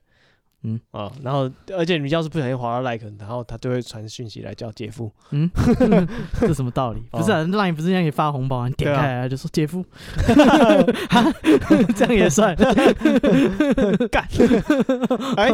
[0.64, 5.12] 嗯啊，然后而且你要是不小心滑到 like，然后他就会传讯息来叫姐夫。
[5.32, 5.50] 嗯，
[6.40, 7.02] 这什么道理？
[7.12, 9.86] 不是啊，line 不是让你发红包，你点开来就说姐夫，
[11.96, 12.56] 这样也算？
[14.10, 14.26] 干！
[15.36, 15.50] 哎，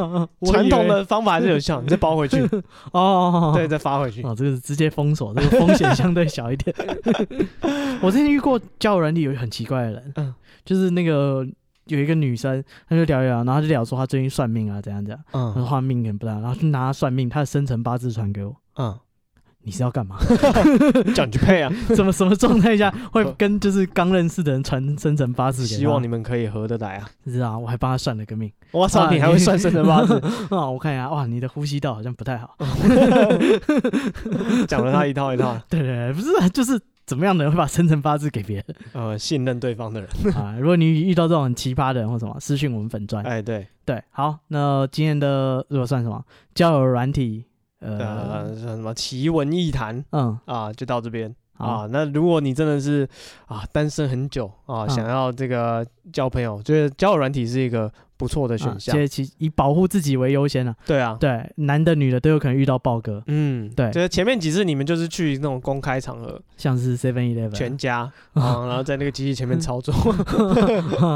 [0.46, 2.48] 传统的方法还是有效，你再包回去。
[2.92, 4.22] 哦，对，再发回去。
[4.24, 6.76] 哦，这个是直接封锁，这个风险相对小一点。
[8.02, 11.46] 我之前遇过交友软体有很奇怪的人，嗯，就是那个。
[11.90, 18.98] 有一个女生，她就聊一聊，然后她就聊说她最近算命啊，怎样怎样，嗯，她说命很不大，然后就拿她算命，她的生辰八字传给我，嗯，
[19.64, 20.18] 你是要干嘛？
[21.14, 21.72] 叫你去配啊？
[21.96, 25.68] 什么什么状态下 会跟就是刚认识的人传生辰八字？
[25.68, 27.10] 希望你们可以合得来啊！
[27.26, 28.52] 是啊，我还帮她算了个命。
[28.72, 30.70] 我操，你还会算生辰八字啊？
[30.70, 32.56] 我看一下，哇，你的呼吸道好像不太好。
[34.68, 35.58] 讲了他一套一套。
[35.70, 36.80] 对对对，不是，就是。
[37.10, 38.66] 怎么样的人会把生辰八字给别人？
[38.94, 40.56] 呃，信任对方的人 啊。
[40.60, 43.24] 如果你遇到这种很奇葩的人或什么，私讯我们粉专。
[43.26, 46.24] 哎，对对，好，那今天的如果算什么
[46.54, 47.46] 交友软体，
[47.80, 51.36] 呃，什么奇闻异谈，嗯啊，就到这边。
[51.60, 51.88] 啊。
[51.92, 53.08] 那如果你真的是
[53.46, 59.08] 啊单身很久啊，想要这个交朋友，就是交友软体是一个不错的选项。
[59.08, 60.76] 其以保护自己为优先啊。
[60.86, 63.24] 对啊，对，男的女的都有可能遇到豹哥。
[63.28, 63.90] 嗯，对。
[63.92, 69.94] 就是前面几次你们就是去那种公开场合，像是 Seven Eleven、全家 啊，然后在那个机器前面操作，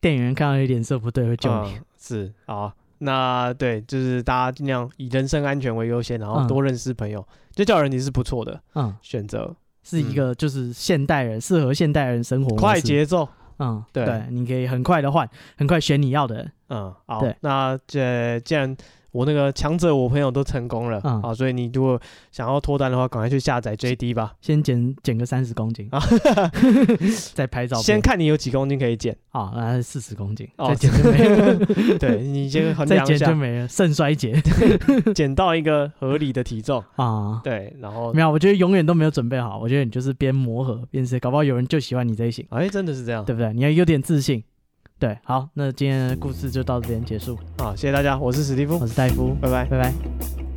[0.00, 1.78] 店员看到你脸色不对会救你。
[1.98, 2.72] 是啊。
[3.00, 9.54] 那对，就是大家尽量以人身安全为优先，然后多认识朋友，就交友软体是不错的，嗯，选择。
[9.82, 13.28] 是一个就是现代人适合现代人生活快节奏，
[13.58, 18.76] 嗯，对，你可以很快的换，很快选你要的人，嗯，好，那这既然。
[19.18, 22.00] 我那个强者，我朋友都成功了啊，所以你如果
[22.30, 24.32] 想要脱单的话，赶快去下载 JD 吧。
[24.40, 26.00] 先减减个三十公斤啊，
[27.34, 27.76] 再拍照。
[27.78, 31.56] 先看你有几公斤可以减啊，那四十公斤，再减就没了。
[31.98, 34.40] 对，你先衡量一下，再减就没了，肾衰竭，
[35.16, 37.40] 减到一个合理的体重啊。
[37.42, 39.58] 对，然后没有，我觉得永远都没有准备好。
[39.58, 42.46] 我觉得你就是边磨合边试，搞不好有人就喜欢你这一型。
[42.50, 43.52] 哎，真的是这样，对不对？
[43.52, 44.44] 你要有点自信。
[44.98, 47.38] 对，好，那今天的故事就到这边结束。
[47.58, 50.47] 好，谢谢大家，我是史蒂夫，我是戴夫，拜拜，拜拜。